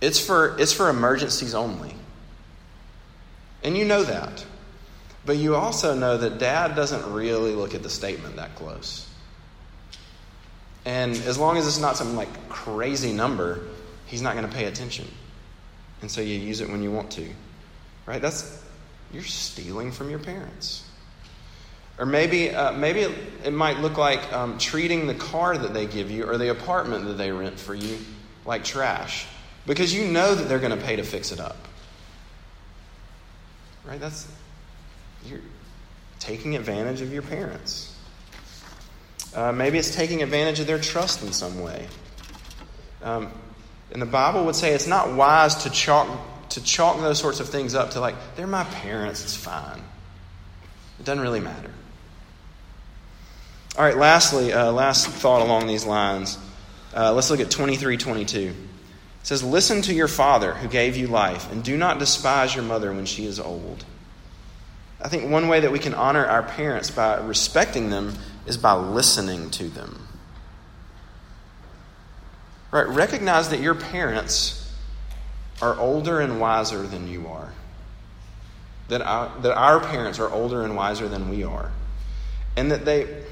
it's 0.00 0.18
for 0.24 0.56
it's 0.58 0.72
for 0.72 0.88
emergencies 0.88 1.54
only." 1.54 1.94
And 3.62 3.76
you 3.76 3.84
know 3.84 4.04
that. 4.04 4.44
But 5.26 5.38
you 5.38 5.56
also 5.56 5.94
know 5.94 6.18
that 6.18 6.38
dad 6.38 6.76
doesn't 6.76 7.12
really 7.12 7.54
look 7.54 7.74
at 7.74 7.82
the 7.82 7.88
statement 7.88 8.36
that 8.36 8.54
close. 8.56 9.08
And 10.84 11.12
as 11.12 11.38
long 11.38 11.56
as 11.56 11.66
it's 11.66 11.78
not 11.78 11.96
some 11.96 12.14
like 12.14 12.48
crazy 12.50 13.12
number, 13.12 13.66
he's 14.04 14.20
not 14.20 14.36
going 14.36 14.46
to 14.46 14.54
pay 14.54 14.66
attention. 14.66 15.06
And 16.02 16.10
so 16.10 16.20
you 16.20 16.38
use 16.38 16.60
it 16.60 16.68
when 16.68 16.82
you 16.82 16.92
want 16.92 17.10
to. 17.12 17.26
Right? 18.04 18.20
That's 18.20 18.62
you're 19.12 19.22
stealing 19.22 19.92
from 19.92 20.10
your 20.10 20.18
parents. 20.18 20.86
Or 21.98 22.04
maybe, 22.04 22.50
uh, 22.50 22.72
maybe 22.72 23.02
it, 23.44 23.52
might 23.52 23.78
look 23.78 23.96
like 23.96 24.32
um, 24.32 24.58
treating 24.58 25.06
the 25.06 25.14
car 25.14 25.56
that 25.56 25.72
they 25.72 25.86
give 25.86 26.10
you 26.10 26.28
or 26.28 26.36
the 26.36 26.50
apartment 26.50 27.06
that 27.06 27.14
they 27.14 27.30
rent 27.30 27.58
for 27.58 27.74
you 27.74 27.96
like 28.44 28.64
trash 28.64 29.26
because 29.66 29.94
you 29.94 30.06
know 30.06 30.34
that 30.34 30.48
they're 30.48 30.58
going 30.58 30.78
to 30.78 30.84
pay 30.84 30.96
to 30.96 31.02
fix 31.02 31.32
it 31.32 31.40
up. 31.40 31.56
Right? 33.86 34.00
That's 34.00 34.26
you're 35.26 35.40
taking 36.18 36.56
advantage 36.56 37.00
of 37.00 37.12
your 37.12 37.22
parents. 37.22 37.94
Uh, 39.34 39.52
maybe 39.52 39.78
it's 39.78 39.94
taking 39.94 40.22
advantage 40.22 40.60
of 40.60 40.66
their 40.66 40.78
trust 40.78 41.22
in 41.22 41.32
some 41.32 41.60
way. 41.60 41.86
Um, 43.02 43.30
and 43.90 44.00
the 44.00 44.06
Bible 44.06 44.44
would 44.44 44.56
say 44.56 44.72
it's 44.72 44.86
not 44.86 45.14
wise 45.14 45.56
to 45.64 45.70
chalk 45.70 46.08
to 46.50 46.62
chalk 46.62 47.00
those 47.00 47.18
sorts 47.18 47.40
of 47.40 47.48
things 47.48 47.74
up 47.74 47.90
to 47.90 48.00
like 48.00 48.14
they're 48.36 48.46
my 48.46 48.64
parents. 48.64 49.24
It's 49.24 49.36
fine. 49.36 49.82
It 51.00 51.04
doesn't 51.04 51.22
really 51.22 51.40
matter. 51.40 51.70
All 53.76 53.84
right. 53.84 53.96
Lastly, 53.96 54.52
uh, 54.52 54.70
last 54.72 55.08
thought 55.08 55.42
along 55.42 55.66
these 55.66 55.84
lines. 55.84 56.38
Uh, 56.94 57.12
let's 57.12 57.30
look 57.30 57.40
at 57.40 57.50
twenty 57.50 57.76
three 57.76 57.96
twenty 57.96 58.24
two. 58.24 58.54
It 59.24 59.28
says, 59.28 59.42
Listen 59.42 59.80
to 59.80 59.94
your 59.94 60.06
father 60.06 60.52
who 60.52 60.68
gave 60.68 60.98
you 60.98 61.06
life, 61.06 61.50
and 61.50 61.64
do 61.64 61.78
not 61.78 61.98
despise 61.98 62.54
your 62.54 62.62
mother 62.62 62.92
when 62.92 63.06
she 63.06 63.24
is 63.24 63.40
old. 63.40 63.86
I 65.00 65.08
think 65.08 65.30
one 65.30 65.48
way 65.48 65.60
that 65.60 65.72
we 65.72 65.78
can 65.78 65.94
honor 65.94 66.26
our 66.26 66.42
parents 66.42 66.90
by 66.90 67.16
respecting 67.16 67.88
them 67.88 68.12
is 68.44 68.58
by 68.58 68.74
listening 68.74 69.50
to 69.52 69.70
them. 69.70 70.08
Right? 72.70 72.86
Recognize 72.86 73.48
that 73.48 73.60
your 73.60 73.74
parents 73.74 74.70
are 75.62 75.74
older 75.78 76.20
and 76.20 76.38
wiser 76.38 76.82
than 76.82 77.08
you 77.08 77.26
are. 77.26 77.54
That 78.88 79.00
our, 79.00 79.32
that 79.40 79.56
our 79.56 79.80
parents 79.80 80.18
are 80.18 80.30
older 80.30 80.62
and 80.64 80.76
wiser 80.76 81.08
than 81.08 81.30
we 81.30 81.44
are. 81.44 81.72
And 82.58 82.70
that 82.70 82.84
they, 82.84 83.24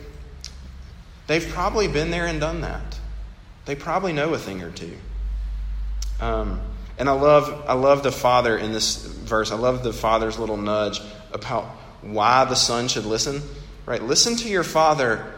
they've 1.26 1.46
probably 1.46 1.86
been 1.86 2.10
there 2.10 2.26
and 2.26 2.40
done 2.40 2.62
that. 2.62 2.98
They 3.66 3.74
probably 3.74 4.14
know 4.14 4.32
a 4.32 4.38
thing 4.38 4.62
or 4.62 4.70
two. 4.70 4.96
Um, 6.22 6.60
and 6.98 7.08
I 7.08 7.12
love, 7.12 7.64
I 7.66 7.74
love 7.74 8.04
the 8.04 8.12
father 8.12 8.56
in 8.56 8.72
this 8.72 9.04
verse. 9.04 9.50
I 9.50 9.56
love 9.56 9.82
the 9.82 9.92
father's 9.92 10.38
little 10.38 10.56
nudge 10.56 11.00
about 11.32 11.64
why 12.00 12.44
the 12.44 12.54
son 12.54 12.86
should 12.86 13.06
listen. 13.06 13.42
Right? 13.86 14.00
Listen 14.00 14.36
to 14.36 14.48
your 14.48 14.62
father 14.62 15.34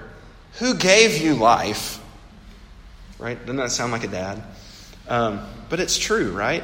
who 0.58 0.74
gave 0.74 1.22
you 1.22 1.36
life. 1.36 2.04
Right? 3.18 3.40
Doesn't 3.40 3.56
that 3.56 3.70
sound 3.70 3.92
like 3.92 4.04
a 4.04 4.08
dad? 4.08 4.42
Um, 5.08 5.40
but 5.70 5.80
it's 5.80 5.96
true, 5.96 6.32
right? 6.32 6.62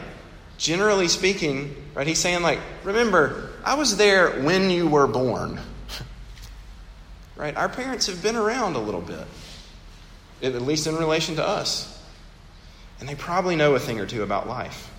Generally 0.59 1.09
speaking, 1.09 1.75
right? 1.95 2.07
He's 2.07 2.19
saying, 2.19 2.43
like, 2.43 2.59
remember, 2.85 3.49
I 3.65 3.75
was 3.75 3.97
there 3.97 4.43
when 4.43 4.69
you 4.69 4.87
were 4.87 5.07
born. 5.07 5.59
right? 7.37 7.57
Our 7.57 7.71
parents 7.71 8.07
have 8.09 8.23
been 8.23 8.37
around 8.37 8.77
a 8.77 8.81
little 8.81 9.01
bit, 9.01 9.27
at 10.43 10.61
least 10.61 10.87
in 10.87 10.97
relation 10.97 11.37
to 11.37 11.47
us 11.47 11.90
and 13.01 13.09
they 13.09 13.15
probably 13.15 13.57
know 13.57 13.75
a 13.75 13.81
thing 13.81 13.99
or 13.99 14.07
two 14.07 14.23
about 14.23 14.47
life. 14.47 14.91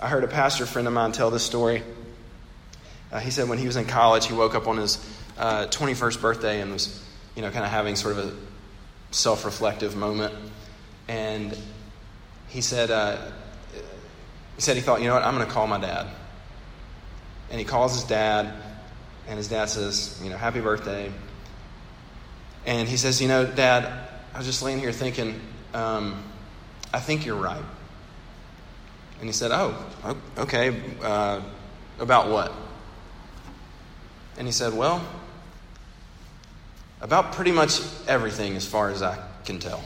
I 0.00 0.08
heard 0.08 0.24
a 0.24 0.28
pastor 0.28 0.66
friend 0.66 0.86
of 0.86 0.94
mine 0.94 1.12
tell 1.12 1.30
this 1.30 1.44
story. 1.44 1.82
Uh, 3.10 3.20
he 3.20 3.30
said 3.30 3.48
when 3.48 3.58
he 3.58 3.66
was 3.66 3.76
in 3.76 3.86
college, 3.86 4.26
he 4.26 4.34
woke 4.34 4.54
up 4.54 4.66
on 4.66 4.76
his 4.76 4.98
uh, 5.38 5.66
21st 5.66 6.20
birthday 6.20 6.60
and 6.60 6.72
was, 6.72 7.04
you 7.34 7.42
know, 7.42 7.50
kind 7.50 7.64
of 7.64 7.70
having 7.70 7.96
sort 7.96 8.18
of 8.18 8.26
a 8.26 8.32
self 9.12 9.44
reflective 9.44 9.96
moment. 9.96 10.34
And 11.06 11.56
he 12.48 12.60
said, 12.60 12.90
uh, 12.90 13.16
he 14.56 14.62
said 14.62 14.76
he 14.76 14.82
thought, 14.82 15.00
you 15.00 15.06
know 15.06 15.14
what, 15.14 15.22
I'm 15.22 15.34
going 15.34 15.46
to 15.46 15.52
call 15.52 15.66
my 15.66 15.78
dad. 15.78 16.08
And 17.50 17.58
he 17.58 17.64
calls 17.64 17.94
his 17.94 18.04
dad, 18.04 18.52
and 19.26 19.38
his 19.38 19.48
dad 19.48 19.70
says, 19.70 20.20
you 20.22 20.30
know, 20.30 20.36
happy 20.36 20.60
birthday. 20.60 21.10
And 22.66 22.88
he 22.88 22.96
says, 22.98 23.22
you 23.22 23.28
know, 23.28 23.46
dad, 23.46 23.86
I 24.34 24.38
was 24.38 24.46
just 24.46 24.62
laying 24.62 24.80
here 24.80 24.92
thinking, 24.92 25.40
um, 25.72 26.22
I 26.92 27.00
think 27.00 27.26
you're 27.26 27.36
right. 27.36 27.64
And 29.20 29.28
he 29.28 29.32
said, 29.32 29.50
Oh, 29.50 29.74
okay. 30.36 30.80
Uh, 31.02 31.40
about 31.98 32.30
what? 32.30 32.52
And 34.36 34.46
he 34.46 34.52
said, 34.52 34.72
Well, 34.72 35.06
about 37.00 37.32
pretty 37.32 37.52
much 37.52 37.80
everything 38.06 38.56
as 38.56 38.66
far 38.66 38.90
as 38.90 39.02
I 39.02 39.18
can 39.44 39.58
tell. 39.58 39.82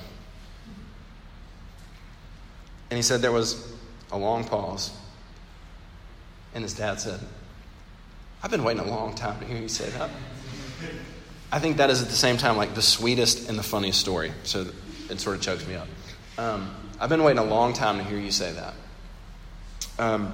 And 2.90 2.96
he 2.96 3.02
said 3.02 3.22
there 3.22 3.32
was 3.32 3.72
a 4.10 4.18
long 4.18 4.44
pause. 4.44 4.90
And 6.54 6.62
his 6.62 6.74
dad 6.74 7.00
said, 7.00 7.20
I've 8.42 8.50
been 8.50 8.64
waiting 8.64 8.82
a 8.82 8.88
long 8.88 9.14
time 9.14 9.40
to 9.40 9.46
hear 9.46 9.56
you 9.56 9.68
say 9.68 9.88
that. 9.90 10.10
I 11.50 11.58
think 11.58 11.78
that 11.78 11.90
is 11.90 12.02
at 12.02 12.08
the 12.08 12.14
same 12.14 12.36
time 12.36 12.56
like 12.56 12.74
the 12.74 12.82
sweetest 12.82 13.48
and 13.48 13.58
the 13.58 13.62
funniest 13.62 14.00
story. 14.00 14.32
So 14.44 14.66
it 15.08 15.20
sort 15.20 15.36
of 15.36 15.42
chokes 15.42 15.66
me 15.66 15.74
up. 15.74 15.88
Um, 16.36 16.74
I've 17.02 17.08
been 17.08 17.24
waiting 17.24 17.40
a 17.40 17.44
long 17.44 17.72
time 17.72 17.98
to 17.98 18.04
hear 18.04 18.16
you 18.16 18.30
say 18.30 18.52
that. 18.52 18.74
Um, 19.98 20.32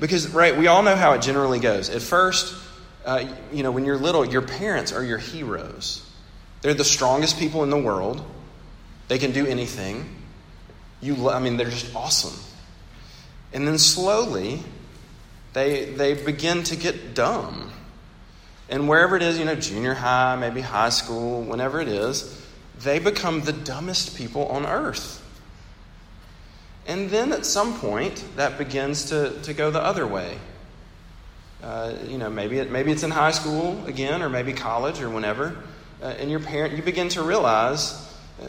because, 0.00 0.30
right, 0.30 0.56
we 0.56 0.66
all 0.66 0.82
know 0.82 0.96
how 0.96 1.12
it 1.12 1.20
generally 1.20 1.60
goes. 1.60 1.90
At 1.90 2.00
first, 2.00 2.56
uh, 3.04 3.26
you 3.52 3.62
know, 3.62 3.70
when 3.70 3.84
you're 3.84 3.98
little, 3.98 4.24
your 4.24 4.40
parents 4.40 4.90
are 4.90 5.04
your 5.04 5.18
heroes. 5.18 6.02
They're 6.62 6.72
the 6.72 6.82
strongest 6.82 7.38
people 7.38 7.62
in 7.62 7.68
the 7.68 7.76
world. 7.76 8.24
They 9.08 9.18
can 9.18 9.32
do 9.32 9.46
anything. 9.46 10.08
You, 11.02 11.28
I 11.28 11.40
mean, 11.40 11.58
they're 11.58 11.68
just 11.68 11.94
awesome. 11.94 12.42
And 13.52 13.68
then 13.68 13.76
slowly, 13.76 14.60
they, 15.52 15.92
they 15.92 16.14
begin 16.14 16.62
to 16.64 16.76
get 16.76 17.14
dumb. 17.14 17.70
And 18.70 18.88
wherever 18.88 19.14
it 19.14 19.22
is, 19.22 19.38
you 19.38 19.44
know, 19.44 19.56
junior 19.56 19.92
high, 19.92 20.36
maybe 20.36 20.62
high 20.62 20.88
school, 20.88 21.42
whenever 21.42 21.82
it 21.82 21.88
is, 21.88 22.42
they 22.80 22.98
become 22.98 23.42
the 23.42 23.52
dumbest 23.52 24.16
people 24.16 24.46
on 24.46 24.64
earth. 24.64 25.22
And 26.88 27.10
then 27.10 27.32
at 27.32 27.44
some 27.44 27.78
point, 27.78 28.24
that 28.36 28.56
begins 28.56 29.10
to, 29.10 29.38
to 29.42 29.52
go 29.52 29.70
the 29.70 29.80
other 29.80 30.06
way. 30.06 30.38
Uh, 31.62 31.92
you 32.08 32.16
know, 32.16 32.30
maybe, 32.30 32.58
it, 32.58 32.70
maybe 32.70 32.90
it's 32.90 33.02
in 33.02 33.10
high 33.10 33.30
school 33.30 33.84
again, 33.86 34.22
or 34.22 34.30
maybe 34.30 34.54
college, 34.54 35.02
or 35.02 35.10
whenever. 35.10 35.54
Uh, 36.02 36.06
and 36.06 36.30
your 36.30 36.40
parent, 36.40 36.74
you 36.74 36.82
begin 36.82 37.10
to 37.10 37.22
realize 37.22 37.92
uh, 38.42 38.46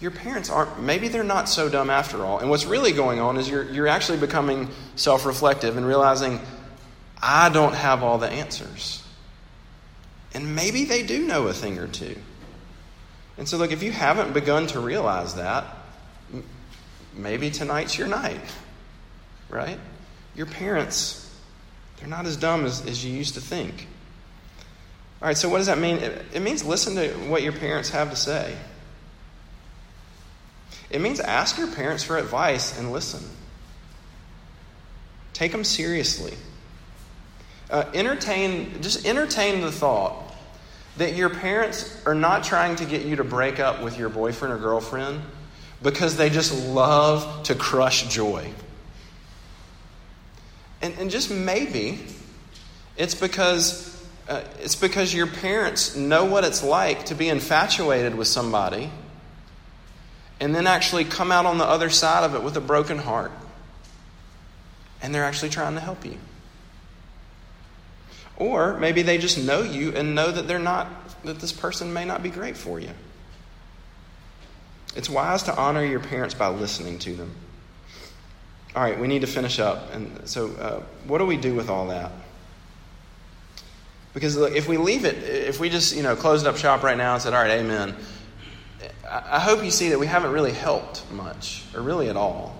your 0.00 0.12
parents 0.12 0.48
aren't, 0.48 0.80
maybe 0.82 1.08
they're 1.08 1.22
not 1.22 1.46
so 1.46 1.68
dumb 1.68 1.90
after 1.90 2.24
all. 2.24 2.38
And 2.38 2.48
what's 2.48 2.64
really 2.64 2.92
going 2.92 3.20
on 3.20 3.36
is 3.36 3.50
you're, 3.50 3.70
you're 3.70 3.88
actually 3.88 4.18
becoming 4.18 4.70
self 4.96 5.26
reflective 5.26 5.76
and 5.76 5.86
realizing, 5.86 6.40
I 7.20 7.50
don't 7.50 7.74
have 7.74 8.02
all 8.02 8.16
the 8.16 8.30
answers. 8.30 9.04
And 10.32 10.56
maybe 10.56 10.86
they 10.86 11.02
do 11.02 11.26
know 11.26 11.48
a 11.48 11.52
thing 11.52 11.78
or 11.78 11.86
two. 11.86 12.16
And 13.36 13.46
so, 13.46 13.58
look, 13.58 13.72
if 13.72 13.82
you 13.82 13.92
haven't 13.92 14.32
begun 14.32 14.68
to 14.68 14.80
realize 14.80 15.34
that, 15.34 15.66
maybe 17.16 17.50
tonight's 17.50 17.98
your 17.98 18.08
night, 18.08 18.40
right? 19.48 19.78
Your 20.34 20.46
parents, 20.46 21.20
they're 21.98 22.08
not 22.08 22.26
as 22.26 22.36
dumb 22.36 22.64
as, 22.64 22.84
as 22.86 23.04
you 23.04 23.12
used 23.12 23.34
to 23.34 23.40
think. 23.40 23.86
All 25.22 25.28
right, 25.28 25.36
so 25.36 25.48
what 25.48 25.58
does 25.58 25.66
that 25.66 25.78
mean? 25.78 25.96
It, 25.98 26.24
it 26.34 26.42
means 26.42 26.64
listen 26.64 26.96
to 26.96 27.08
what 27.28 27.42
your 27.42 27.52
parents 27.52 27.90
have 27.90 28.10
to 28.10 28.16
say. 28.16 28.56
It 30.90 31.00
means 31.00 31.18
ask 31.20 31.58
your 31.58 31.68
parents 31.68 32.04
for 32.04 32.18
advice 32.18 32.78
and 32.78 32.92
listen. 32.92 33.24
Take 35.32 35.50
them 35.50 35.64
seriously. 35.64 36.34
Uh, 37.70 37.90
entertain, 37.94 38.80
just 38.82 39.06
entertain 39.06 39.60
the 39.60 39.72
thought 39.72 40.34
that 40.96 41.14
your 41.14 41.30
parents 41.30 42.00
are 42.06 42.14
not 42.14 42.44
trying 42.44 42.76
to 42.76 42.84
get 42.84 43.02
you 43.04 43.16
to 43.16 43.24
break 43.24 43.58
up 43.58 43.82
with 43.82 43.98
your 43.98 44.08
boyfriend 44.08 44.54
or 44.54 44.58
girlfriend 44.58 45.20
because 45.82 46.16
they 46.16 46.30
just 46.30 46.66
love 46.68 47.44
to 47.44 47.54
crush 47.54 48.08
joy. 48.08 48.50
And, 50.82 50.94
and 50.98 51.10
just 51.10 51.30
maybe 51.30 51.98
it's 52.96 53.14
because 53.14 53.90
uh, 54.28 54.42
it's 54.60 54.76
because 54.76 55.12
your 55.12 55.26
parents 55.26 55.96
know 55.96 56.24
what 56.24 56.44
it's 56.44 56.62
like 56.62 57.06
to 57.06 57.14
be 57.14 57.28
infatuated 57.28 58.14
with 58.14 58.28
somebody 58.28 58.90
and 60.40 60.54
then 60.54 60.66
actually 60.66 61.04
come 61.04 61.30
out 61.30 61.46
on 61.46 61.58
the 61.58 61.64
other 61.64 61.90
side 61.90 62.24
of 62.24 62.34
it 62.34 62.42
with 62.42 62.56
a 62.56 62.60
broken 62.60 62.98
heart. 62.98 63.32
And 65.02 65.14
they're 65.14 65.24
actually 65.24 65.50
trying 65.50 65.74
to 65.74 65.80
help 65.80 66.04
you. 66.04 66.16
Or 68.36 68.78
maybe 68.78 69.02
they 69.02 69.18
just 69.18 69.38
know 69.38 69.62
you 69.62 69.94
and 69.94 70.14
know 70.14 70.30
that 70.30 70.48
they're 70.48 70.58
not 70.58 70.88
that 71.24 71.38
this 71.40 71.52
person 71.52 71.92
may 71.92 72.04
not 72.04 72.22
be 72.22 72.30
great 72.30 72.56
for 72.56 72.80
you. 72.80 72.90
It's 74.96 75.10
wise 75.10 75.44
to 75.44 75.56
honor 75.56 75.84
your 75.84 76.00
parents 76.00 76.34
by 76.34 76.48
listening 76.48 76.98
to 77.00 77.14
them. 77.14 77.34
All 78.76 78.82
right, 78.82 78.98
we 78.98 79.06
need 79.06 79.20
to 79.20 79.26
finish 79.26 79.58
up. 79.58 79.92
And 79.92 80.28
so, 80.28 80.50
uh, 80.52 80.82
what 81.06 81.18
do 81.18 81.26
we 81.26 81.36
do 81.36 81.54
with 81.54 81.68
all 81.68 81.88
that? 81.88 82.10
Because 84.12 84.36
look, 84.36 84.54
if 84.54 84.68
we 84.68 84.76
leave 84.76 85.04
it, 85.04 85.16
if 85.22 85.58
we 85.58 85.68
just 85.68 85.96
you 85.96 86.02
know 86.02 86.14
closed 86.14 86.46
up 86.46 86.56
shop 86.56 86.82
right 86.82 86.96
now 86.96 87.14
and 87.14 87.22
said, 87.22 87.34
"All 87.34 87.42
right, 87.42 87.58
Amen," 87.58 87.96
I 89.08 89.40
hope 89.40 89.64
you 89.64 89.70
see 89.70 89.90
that 89.90 89.98
we 89.98 90.06
haven't 90.06 90.32
really 90.32 90.52
helped 90.52 91.10
much, 91.12 91.64
or 91.74 91.82
really 91.82 92.08
at 92.08 92.16
all. 92.16 92.56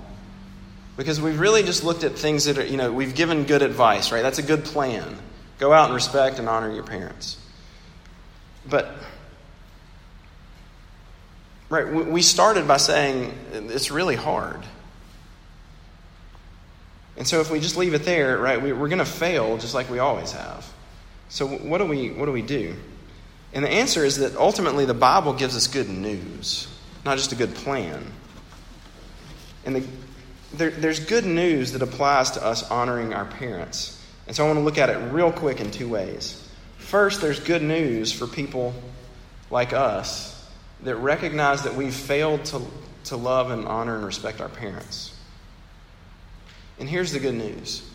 Because 0.97 1.21
we've 1.21 1.39
really 1.39 1.63
just 1.63 1.83
looked 1.83 2.05
at 2.05 2.13
things 2.13 2.45
that 2.45 2.59
are, 2.59 2.65
you 2.65 2.77
know, 2.77 2.93
we've 2.93 3.15
given 3.15 3.45
good 3.45 3.63
advice, 3.63 4.13
right? 4.13 4.23
That's 4.23 4.39
a 4.39 4.43
good 4.43 4.65
plan. 4.65 5.17
Go 5.59 5.73
out 5.73 5.87
and 5.87 5.95
respect 5.95 6.39
and 6.39 6.49
honor 6.49 6.73
your 6.73 6.85
parents. 6.85 7.37
But, 8.69 8.95
right, 11.69 11.93
we 11.93 12.23
started 12.23 12.69
by 12.69 12.77
saying 12.77 13.37
it's 13.53 13.91
really 13.91 14.17
hard. 14.17 14.63
And 17.17 17.27
so 17.27 17.41
if 17.41 17.51
we 17.51 17.61
just 17.61 17.77
leave 17.77 17.95
it 17.95 18.05
there, 18.05 18.39
right, 18.39 18.61
we, 18.61 18.73
are 18.73 18.89
going 18.89 18.99
to 18.99 19.05
fail 19.05 19.57
just 19.59 19.75
like 19.75 19.89
we 19.89 19.99
always 19.99 20.33
have. 20.33 20.71
So 21.29 21.47
what 21.47 21.79
do 21.79 21.87
we 21.87 22.11
what 22.11 22.27
do 22.27 22.33
we 22.33 22.43
do? 22.43 22.75
And 23.53 23.65
the 23.65 23.71
answer 23.71 24.05
is 24.05 24.19
that 24.19 24.37
ultimately 24.37 24.85
the 24.85 24.95
Bible 24.95 25.33
gives 25.33 25.57
us 25.57 25.69
good 25.69 25.89
news, 25.89 26.67
not 27.05 27.17
just 27.19 27.33
a 27.33 27.37
good 27.37 27.55
plan. 27.55 28.05
And 29.65 29.77
the, 29.77 29.87
there, 30.53 30.71
there's 30.71 31.01
good 31.01 31.25
news 31.25 31.73
that 31.73 31.83
applies 31.83 32.33
to 32.33 32.45
us 32.45 32.69
honoring 32.69 33.15
our 33.15 33.25
parents. 33.25 34.01
And 34.27 34.35
so 34.35 34.45
I 34.45 34.47
want 34.49 34.59
to 34.59 34.65
look 34.65 34.79
at 34.79 34.91
it 34.91 34.97
real 35.13 35.31
quick 35.31 35.61
in 35.61 35.71
two 35.71 35.89
ways. 35.89 36.41
First, 36.79 37.21
there's 37.21 37.41
good 37.41 37.63
news 37.63 38.13
for 38.13 38.27
people 38.27 38.75
like 39.51 39.73
us 39.73 40.34
that 40.85 40.97
recognize 40.97 41.63
that 41.65 41.75
we've 41.75 41.95
failed 41.95 42.45
to, 42.47 42.63
to 43.05 43.17
love 43.17 43.51
and 43.51 43.67
honor 43.67 43.97
and 43.97 44.05
respect 44.05 44.41
our 44.41 44.49
parents. 44.49 45.17
And 46.79 46.89
here's 46.89 47.13
the 47.13 47.21
good 47.21 47.35
news 47.35 47.91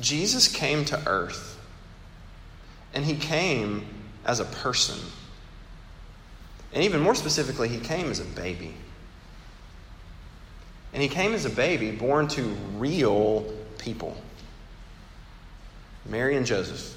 Jesus 0.00 0.48
came 0.48 0.84
to 0.86 1.08
earth, 1.08 1.58
and 2.92 3.04
he 3.04 3.16
came 3.16 3.86
as 4.24 4.40
a 4.40 4.44
person. 4.44 4.98
And 6.72 6.82
even 6.82 7.00
more 7.00 7.14
specifically, 7.14 7.68
he 7.68 7.78
came 7.78 8.10
as 8.10 8.18
a 8.18 8.24
baby. 8.24 8.74
And 10.92 11.00
he 11.02 11.08
came 11.08 11.32
as 11.32 11.44
a 11.44 11.50
baby 11.50 11.92
born 11.92 12.26
to 12.28 12.42
real 12.76 13.52
people 13.78 14.16
Mary 16.06 16.36
and 16.36 16.44
Joseph. 16.44 16.96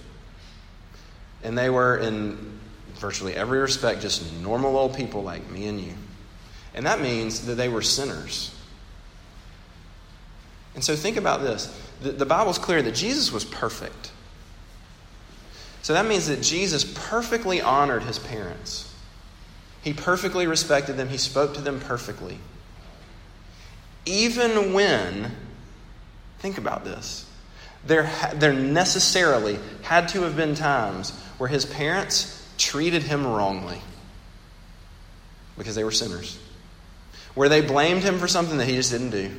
And 1.43 1.57
they 1.57 1.69
were, 1.69 1.97
in 1.97 2.59
virtually 2.95 3.35
every 3.35 3.59
respect, 3.59 4.01
just 4.01 4.33
normal 4.41 4.77
old 4.77 4.95
people 4.95 5.23
like 5.23 5.49
me 5.49 5.67
and 5.67 5.79
you. 5.79 5.93
And 6.73 6.85
that 6.85 7.01
means 7.01 7.45
that 7.45 7.55
they 7.55 7.69
were 7.69 7.81
sinners. 7.81 8.53
And 10.75 10.83
so 10.83 10.95
think 10.95 11.17
about 11.17 11.41
this 11.41 11.75
the, 12.01 12.11
the 12.11 12.25
Bible's 12.25 12.59
clear 12.59 12.81
that 12.81 12.93
Jesus 12.93 13.31
was 13.31 13.43
perfect. 13.43 14.11
So 15.81 15.93
that 15.93 16.05
means 16.05 16.27
that 16.27 16.41
Jesus 16.41 16.83
perfectly 16.83 17.61
honored 17.61 18.03
his 18.03 18.19
parents. 18.19 18.93
He 19.81 19.93
perfectly 19.93 20.45
respected 20.45 20.97
them. 20.97 21.09
He 21.09 21.17
spoke 21.17 21.53
to 21.53 21.61
them 21.61 21.79
perfectly. 21.79 22.39
Even 24.05 24.73
when, 24.73 25.31
think 26.39 26.57
about 26.57 26.83
this, 26.83 27.25
there, 27.85 28.11
there 28.35 28.53
necessarily 28.53 29.59
had 29.83 30.09
to 30.09 30.23
have 30.23 30.35
been 30.35 30.55
times 30.55 31.13
where 31.37 31.49
his 31.49 31.65
parents 31.65 32.33
treated 32.57 33.03
him 33.03 33.25
wrongly 33.25 33.81
because 35.57 35.75
they 35.75 35.83
were 35.83 35.91
sinners, 35.91 36.39
where 37.35 37.49
they 37.49 37.61
blamed 37.61 38.03
him 38.03 38.19
for 38.19 38.27
something 38.27 38.57
that 38.57 38.67
he 38.67 38.75
just 38.75 38.91
didn't 38.91 39.11
do 39.11 39.31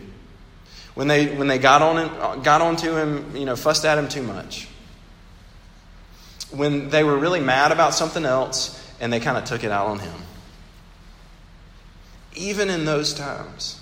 when 0.99 1.07
they, 1.07 1.29
when 1.37 1.47
they 1.47 1.59
got, 1.59 1.81
on, 1.81 2.43
got 2.43 2.61
onto 2.61 2.97
him, 2.97 3.37
you 3.37 3.45
know, 3.45 3.55
fussed 3.55 3.85
at 3.85 3.97
him 3.97 4.09
too 4.09 4.21
much. 4.21 4.67
When 6.51 6.89
they 6.89 7.05
were 7.05 7.17
really 7.17 7.39
mad 7.39 7.71
about 7.71 7.95
something 7.95 8.25
else 8.25 8.85
and 8.99 9.13
they 9.13 9.21
kind 9.21 9.39
of 9.39 9.45
took 9.45 9.63
it 9.63 9.71
out 9.71 9.87
on 9.87 10.01
him. 10.01 10.15
Even 12.35 12.69
in 12.69 12.85
those 12.85 13.15
times, 13.15 13.81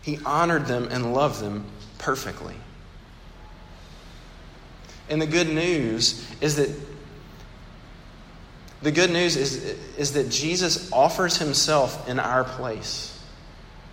he 0.00 0.18
honored 0.24 0.64
them 0.64 0.88
and 0.90 1.12
loved 1.12 1.42
them 1.42 1.66
perfectly. 1.98 2.56
And 5.10 5.20
the 5.20 5.26
good 5.26 5.48
news 5.48 6.26
is 6.40 6.56
that 6.56 6.70
the 8.82 8.92
good 8.92 9.10
news 9.10 9.36
is, 9.36 9.62
is 9.98 10.12
that 10.12 10.30
Jesus 10.30 10.90
offers 10.92 11.36
himself 11.36 12.08
in 12.08 12.18
our 12.18 12.44
place. 12.44 13.18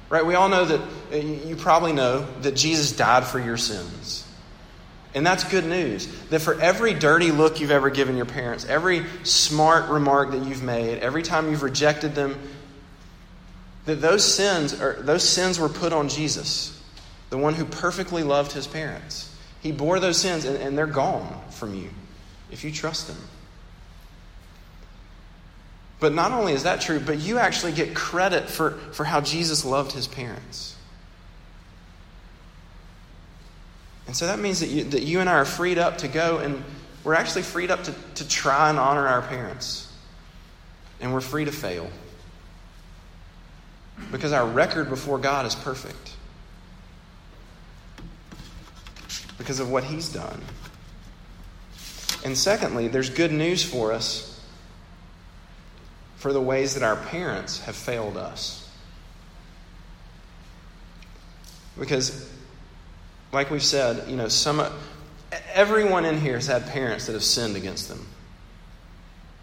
Right? 0.10 0.26
We 0.26 0.36
all 0.36 0.48
know 0.48 0.64
that, 0.64 0.82
uh, 1.12 1.16
you 1.18 1.58
probably 1.58 1.92
know 1.92 2.26
that 2.42 2.56
Jesus 2.56 2.94
died 2.94 3.26
for 3.26 3.40
your 3.40 3.58
sins. 3.58 4.26
And 5.14 5.26
that's 5.26 5.44
good 5.44 5.66
news. 5.66 6.08
That 6.30 6.40
for 6.40 6.60
every 6.62 6.94
dirty 6.94 7.32
look 7.32 7.60
you've 7.60 7.72
ever 7.72 7.90
given 7.90 8.16
your 8.16 8.26
parents, 8.26 8.66
every 8.66 9.04
smart 9.24 9.90
remark 9.90 10.32
that 10.32 10.46
you've 10.46 10.64
made, 10.64 11.00
every 11.00 11.24
time 11.24 11.50
you've 11.50 11.64
rejected 11.64 12.16
them, 12.16 12.40
that 13.86 13.96
those 13.96 14.24
sins 14.24 14.80
are, 14.80 14.94
those 15.02 15.28
sins 15.28 15.60
were 15.60 15.70
put 15.70 15.92
on 15.92 16.08
Jesus, 16.08 16.80
the 17.30 17.38
one 17.38 17.56
who 17.56 17.66
perfectly 17.66 18.24
loved 18.24 18.52
his 18.52 18.68
parents. 18.68 19.34
He 19.68 19.74
bore 19.74 20.00
those 20.00 20.16
sins 20.16 20.46
and, 20.46 20.56
and 20.56 20.78
they're 20.78 20.88
gone 20.88 21.42
from 21.50 21.76
you 21.76 21.90
if 22.50 22.64
you 22.64 22.72
trust 22.72 23.10
him. 23.10 23.18
But 26.00 26.14
not 26.14 26.32
only 26.32 26.54
is 26.54 26.64
that 26.64 26.80
true, 26.80 27.02
but 27.02 27.20
you 27.20 27.38
actually 27.38 27.74
get 27.74 27.94
credit 27.94 28.50
for, 28.50 28.72
for 28.94 29.04
how 29.04 29.20
Jesus 29.20 29.66
loved 29.66 29.92
his 29.92 30.08
parents. 30.08 30.78
And 34.06 34.16
so 34.16 34.28
that 34.28 34.40
means 34.40 34.62
that 34.62 34.70
you, 34.70 34.86
that 34.86 35.04
you 35.04 35.20
and 35.20 35.30
I 35.30 35.34
are 35.34 35.44
freed 35.44 35.78
up 35.78 35.98
to 35.98 36.08
go, 36.08 36.38
and 36.38 36.64
we're 37.04 37.16
actually 37.16 37.42
freed 37.42 37.70
up 37.70 37.84
to, 37.84 37.96
to 38.16 38.28
try 38.30 38.70
and 38.70 38.80
honor 38.80 39.06
our 39.06 39.22
parents. 39.22 39.94
And 41.02 41.14
we're 41.14 41.20
free 41.20 41.44
to 41.44 41.52
fail. 41.52 41.90
Because 44.14 44.32
our 44.32 44.48
record 44.48 44.88
before 44.88 45.18
God 45.18 45.46
is 45.46 45.56
perfect. 45.56 46.07
Because 49.38 49.60
of 49.60 49.69
what 49.69 49.84
He's 49.84 50.10
done. 50.10 50.41
And 52.23 52.38
secondly, 52.38 52.88
there's 52.88 53.10
good 53.10 53.32
news 53.32 53.63
for 53.63 53.93
us 53.93 54.38
for 56.17 56.34
the 56.34 56.41
ways 56.41 56.73
that 56.73 56.84
our 56.84 56.95
parents 56.95 57.60
have 57.62 57.76
failed 57.76 58.17
us. 58.17 58.67
Because, 61.80 62.30
like 63.32 63.52
we've 63.52 63.63
said, 63.63 64.10
you 64.10 64.15
know, 64.15 64.28
some, 64.28 64.65
everyone 65.54 66.06
in 66.06 66.19
here 66.19 66.34
has 66.34 66.47
had 66.47 66.65
parents 66.67 67.06
that 67.06 67.13
have 67.13 67.23
sinned 67.23 67.56
against 67.56 67.88
them. 67.88 68.08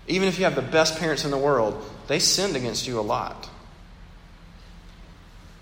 Even 0.09 0.28
if 0.28 0.38
you 0.38 0.44
have 0.44 0.57
the 0.57 0.62
best 0.62 0.98
parents 0.98 1.24
in 1.24 1.30
the 1.30 1.38
world, 1.38 1.83
they 2.09 2.18
sinned 2.18 2.57
against 2.57 2.87
you 2.88 2.98
a 2.98 3.02
lot. 3.02 3.48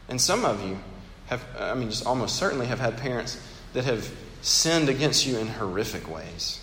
And 0.09 0.21
some 0.21 0.45
of 0.45 0.67
you 0.67 0.79
have, 1.27 1.45
I 1.59 1.75
mean, 1.75 1.91
just 1.91 2.07
almost 2.07 2.37
certainly 2.37 2.67
have 2.67 2.81
had 2.81 2.97
parents 2.97 3.41
that 3.73 3.85
have 3.85 4.11
sinned 4.43 4.89
against 4.89 5.27
you 5.27 5.39
in 5.39 5.47
horrific 5.47 6.09
ways. 6.09 6.61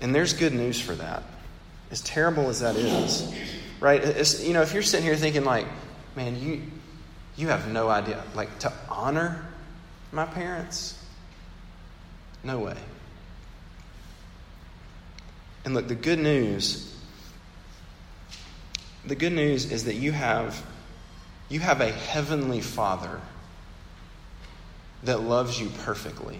And 0.00 0.14
there's 0.14 0.32
good 0.32 0.52
news 0.52 0.80
for 0.80 0.94
that 0.94 1.22
as 1.92 2.00
terrible 2.00 2.48
as 2.48 2.60
that 2.60 2.74
is, 2.74 3.32
right? 3.78 4.02
It's, 4.02 4.42
you 4.42 4.54
know, 4.54 4.62
if 4.62 4.72
you're 4.72 4.82
sitting 4.82 5.04
here 5.04 5.14
thinking 5.14 5.44
like, 5.44 5.66
man, 6.16 6.40
you 6.40 6.62
you 7.36 7.48
have 7.48 7.70
no 7.70 7.88
idea, 7.88 8.22
like 8.34 8.58
to 8.60 8.72
honor 8.88 9.46
my 10.10 10.24
parents, 10.26 11.02
no 12.42 12.58
way. 12.58 12.76
And 15.64 15.74
look, 15.74 15.88
the 15.88 15.94
good 15.94 16.18
news, 16.18 16.94
the 19.06 19.14
good 19.14 19.32
news 19.32 19.70
is 19.70 19.84
that 19.84 19.94
you 19.94 20.12
have 20.12 20.62
you 21.48 21.60
have 21.60 21.80
a 21.80 21.92
heavenly 21.92 22.62
Father 22.62 23.20
that 25.02 25.20
loves 25.20 25.60
you 25.60 25.68
perfectly. 25.68 26.38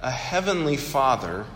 A 0.00 0.10
heavenly 0.10 0.76
Father 0.76 1.46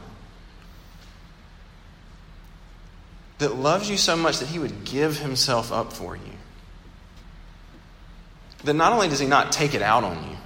that 3.38 3.54
loves 3.54 3.88
you 3.88 3.96
so 3.96 4.16
much 4.16 4.38
that 4.38 4.48
he 4.48 4.58
would 4.58 4.84
give 4.84 5.18
himself 5.18 5.72
up 5.72 5.92
for 5.92 6.16
you. 6.16 6.32
That 8.64 8.74
not 8.74 8.92
only 8.92 9.08
does 9.08 9.20
he 9.20 9.26
not 9.26 9.52
take 9.52 9.74
it 9.74 9.82
out 9.82 10.02
on 10.02 10.28
you, 10.28 10.36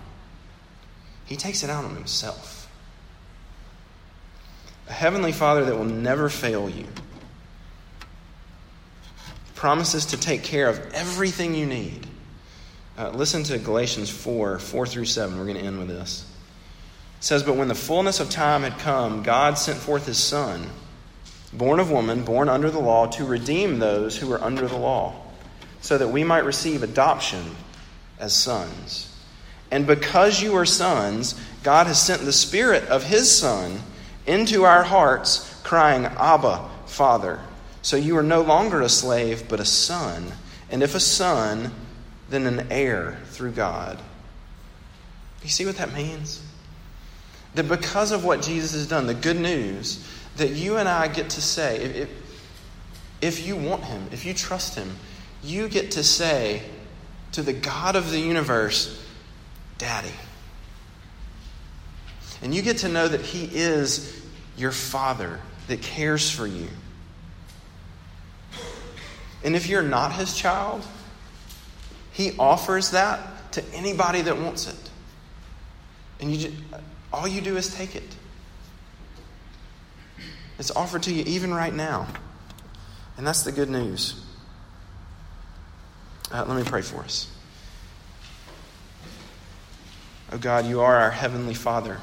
he 1.25 1.37
takes 1.37 1.63
it 1.63 1.71
out 1.71 1.85
on 1.85 1.95
himself. 1.95 2.69
A 4.89 4.93
heavenly 4.93 5.33
Father 5.33 5.65
that 5.65 5.77
will 5.77 5.85
never 5.85 6.29
fail 6.29 6.69
you 6.69 6.87
promises 9.63 10.07
to 10.07 10.17
take 10.17 10.43
care 10.43 10.69
of 10.69 10.93
everything 10.93 11.55
you 11.55 11.65
need. 11.65 12.05
Uh, 12.97 13.11
listen 13.11 13.43
to 13.45 13.59
Galatians 13.59 14.11
4 14.11 14.59
4 14.59 14.87
through 14.87 15.07
7. 15.07 15.39
We're 15.39 15.47
going 15.47 15.57
to 15.57 15.63
end 15.63 15.79
with 15.79 15.89
this. 15.89 16.27
It 17.19 17.25
says, 17.25 17.43
But 17.43 17.57
when 17.57 17.69
the 17.69 17.75
fullness 17.75 18.21
of 18.21 18.29
time 18.29 18.63
had 18.63 18.79
come, 18.79 19.23
God 19.23 19.59
sent 19.59 19.79
forth 19.79 20.07
his 20.07 20.19
Son 20.19 20.69
born 21.53 21.81
of 21.81 21.91
woman, 21.91 22.25
born 22.25 22.49
under 22.49 22.71
the 22.71 22.79
law, 22.79 23.07
to 23.07 23.25
redeem 23.25 23.79
those 23.79 24.17
who 24.17 24.29
were 24.29 24.43
under 24.43 24.67
the 24.67 24.77
law, 24.77 25.15
so 25.81 25.99
that 25.99 26.09
we 26.09 26.25
might 26.25 26.45
receive 26.45 26.83
adoption 26.83 27.43
as 28.19 28.35
sons. 28.35 29.15
And 29.71 29.87
because 29.87 30.43
you 30.43 30.55
are 30.57 30.65
sons, 30.65 31.39
God 31.63 31.87
has 31.87 32.01
sent 32.01 32.23
the 32.23 32.33
Spirit 32.33 32.85
of 32.89 33.05
His 33.05 33.31
Son 33.31 33.81
into 34.27 34.65
our 34.65 34.83
hearts, 34.83 35.61
crying, 35.63 36.05
Abba, 36.05 36.69
Father. 36.87 37.41
So 37.83 37.97
you 37.97 38.17
are 38.17 38.23
no 38.23 38.43
longer 38.43 38.81
a 38.81 38.89
slave, 38.89 39.49
but 39.49 39.61
a 39.61 39.65
son. 39.65 40.33
And 40.71 40.83
if 40.83 40.95
a 40.95 41.01
son, 41.01 41.73
then 42.33 42.47
an 42.47 42.67
heir 42.71 43.19
through 43.27 43.53
God. 43.53 44.01
You 45.43 45.51
see 45.51 45.67
what 45.67 45.77
that 45.77 45.93
means? 45.93 46.43
That 47.55 47.69
because 47.69 48.13
of 48.13 48.25
what 48.25 48.41
Jesus 48.41 48.73
has 48.73 48.87
done, 48.89 49.07
the 49.07 49.15
good 49.15 49.39
news, 49.39 50.09
that 50.37 50.51
you 50.51 50.79
and 50.79 50.89
I 50.89 51.09
get 51.09 51.31
to 51.31 51.43
say, 51.43 51.77
if, 51.77 52.09
if 53.21 53.47
you 53.47 53.57
want 53.57 53.85
Him, 53.85 54.07
if 54.13 54.25
you 54.25 54.33
trust 54.33 54.77
Him, 54.77 54.97
you 55.43 55.69
get 55.69 55.93
to 55.93 56.03
say 56.03 56.63
to 57.33 57.43
the 57.43 57.53
God 57.53 57.97
of 57.97 58.11
the 58.11 58.19
universe, 58.19 59.05
Daddy. 59.79 60.13
And 62.41 62.55
you 62.55 62.63
get 62.63 62.79
to 62.79 62.89
know 62.89 63.09
that 63.09 63.21
He 63.21 63.45
is 63.45 64.25
your 64.57 64.73
Father 64.73 65.41
that 65.69 65.83
cares 65.83 66.31
for 66.31 66.47
you. 66.47 66.69
And 69.45 69.55
if 69.57 69.69
you're 69.69 69.83
not 69.83 70.13
His 70.13 70.37
child, 70.37 70.87
He 72.13 72.37
offers 72.39 72.91
that 72.91 73.53
to 73.53 73.65
anybody 73.75 74.23
that 74.23 74.39
wants 74.39 74.69
it. 74.69 74.91
And 76.21 76.31
you 76.31 76.39
just, 76.39 76.57
all 77.13 77.27
you 77.27 77.41
do 77.41 77.57
is 77.57 77.75
take 77.75 77.97
it. 77.97 78.17
It's 80.59 80.71
offered 80.71 81.03
to 81.05 81.13
you 81.13 81.25
even 81.27 81.53
right 81.53 81.75
now. 81.75 82.07
And 83.17 83.27
that's 83.27 83.43
the 83.43 83.53
good 83.53 83.69
news. 83.69 84.21
Uh, 86.31 86.45
let 86.47 86.57
me 86.57 86.65
pray 86.65 86.83
for 86.83 87.01
us. 87.01 87.31
Oh 90.31 90.39
God, 90.39 90.67
you 90.67 90.81
are 90.81 90.97
our 90.97 91.11
Heavenly 91.11 91.55
Father. 91.55 91.99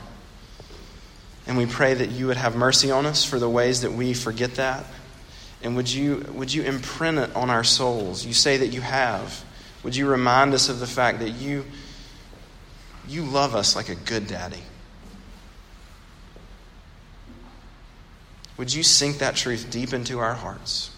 And 1.47 1.57
we 1.57 1.65
pray 1.65 1.95
that 1.95 2.11
you 2.11 2.27
would 2.27 2.37
have 2.37 2.55
mercy 2.55 2.91
on 2.91 3.07
us 3.07 3.25
for 3.25 3.39
the 3.39 3.49
ways 3.49 3.81
that 3.81 3.91
we 3.91 4.13
forget 4.13 4.55
that. 4.55 4.85
And 5.63 5.75
would 5.75 5.91
you, 5.91 6.25
would 6.33 6.53
you 6.53 6.61
imprint 6.63 7.17
it 7.17 7.35
on 7.35 7.49
our 7.49 7.63
souls? 7.63 8.23
You 8.23 8.33
say 8.33 8.57
that 8.57 8.67
you 8.67 8.81
have. 8.81 9.43
Would 9.83 9.95
you 9.95 10.07
remind 10.07 10.53
us 10.53 10.69
of 10.69 10.79
the 10.79 10.87
fact 10.87 11.19
that 11.19 11.29
you, 11.29 11.65
you 13.07 13.23
love 13.23 13.55
us 13.55 13.75
like 13.75 13.89
a 13.89 13.95
good 13.95 14.27
daddy? 14.27 14.63
Would 18.57 18.73
you 18.73 18.83
sink 18.83 19.19
that 19.19 19.37
truth 19.37 19.69
deep 19.69 19.93
into 19.93 20.19
our 20.19 20.33
hearts? 20.33 20.91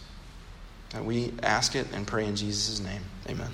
That 0.90 1.06
we 1.06 1.32
ask 1.44 1.76
it 1.76 1.88
and 1.94 2.08
pray 2.08 2.26
in 2.26 2.36
Jesus' 2.36 2.80
name. 2.80 3.02
Amen. 3.30 3.52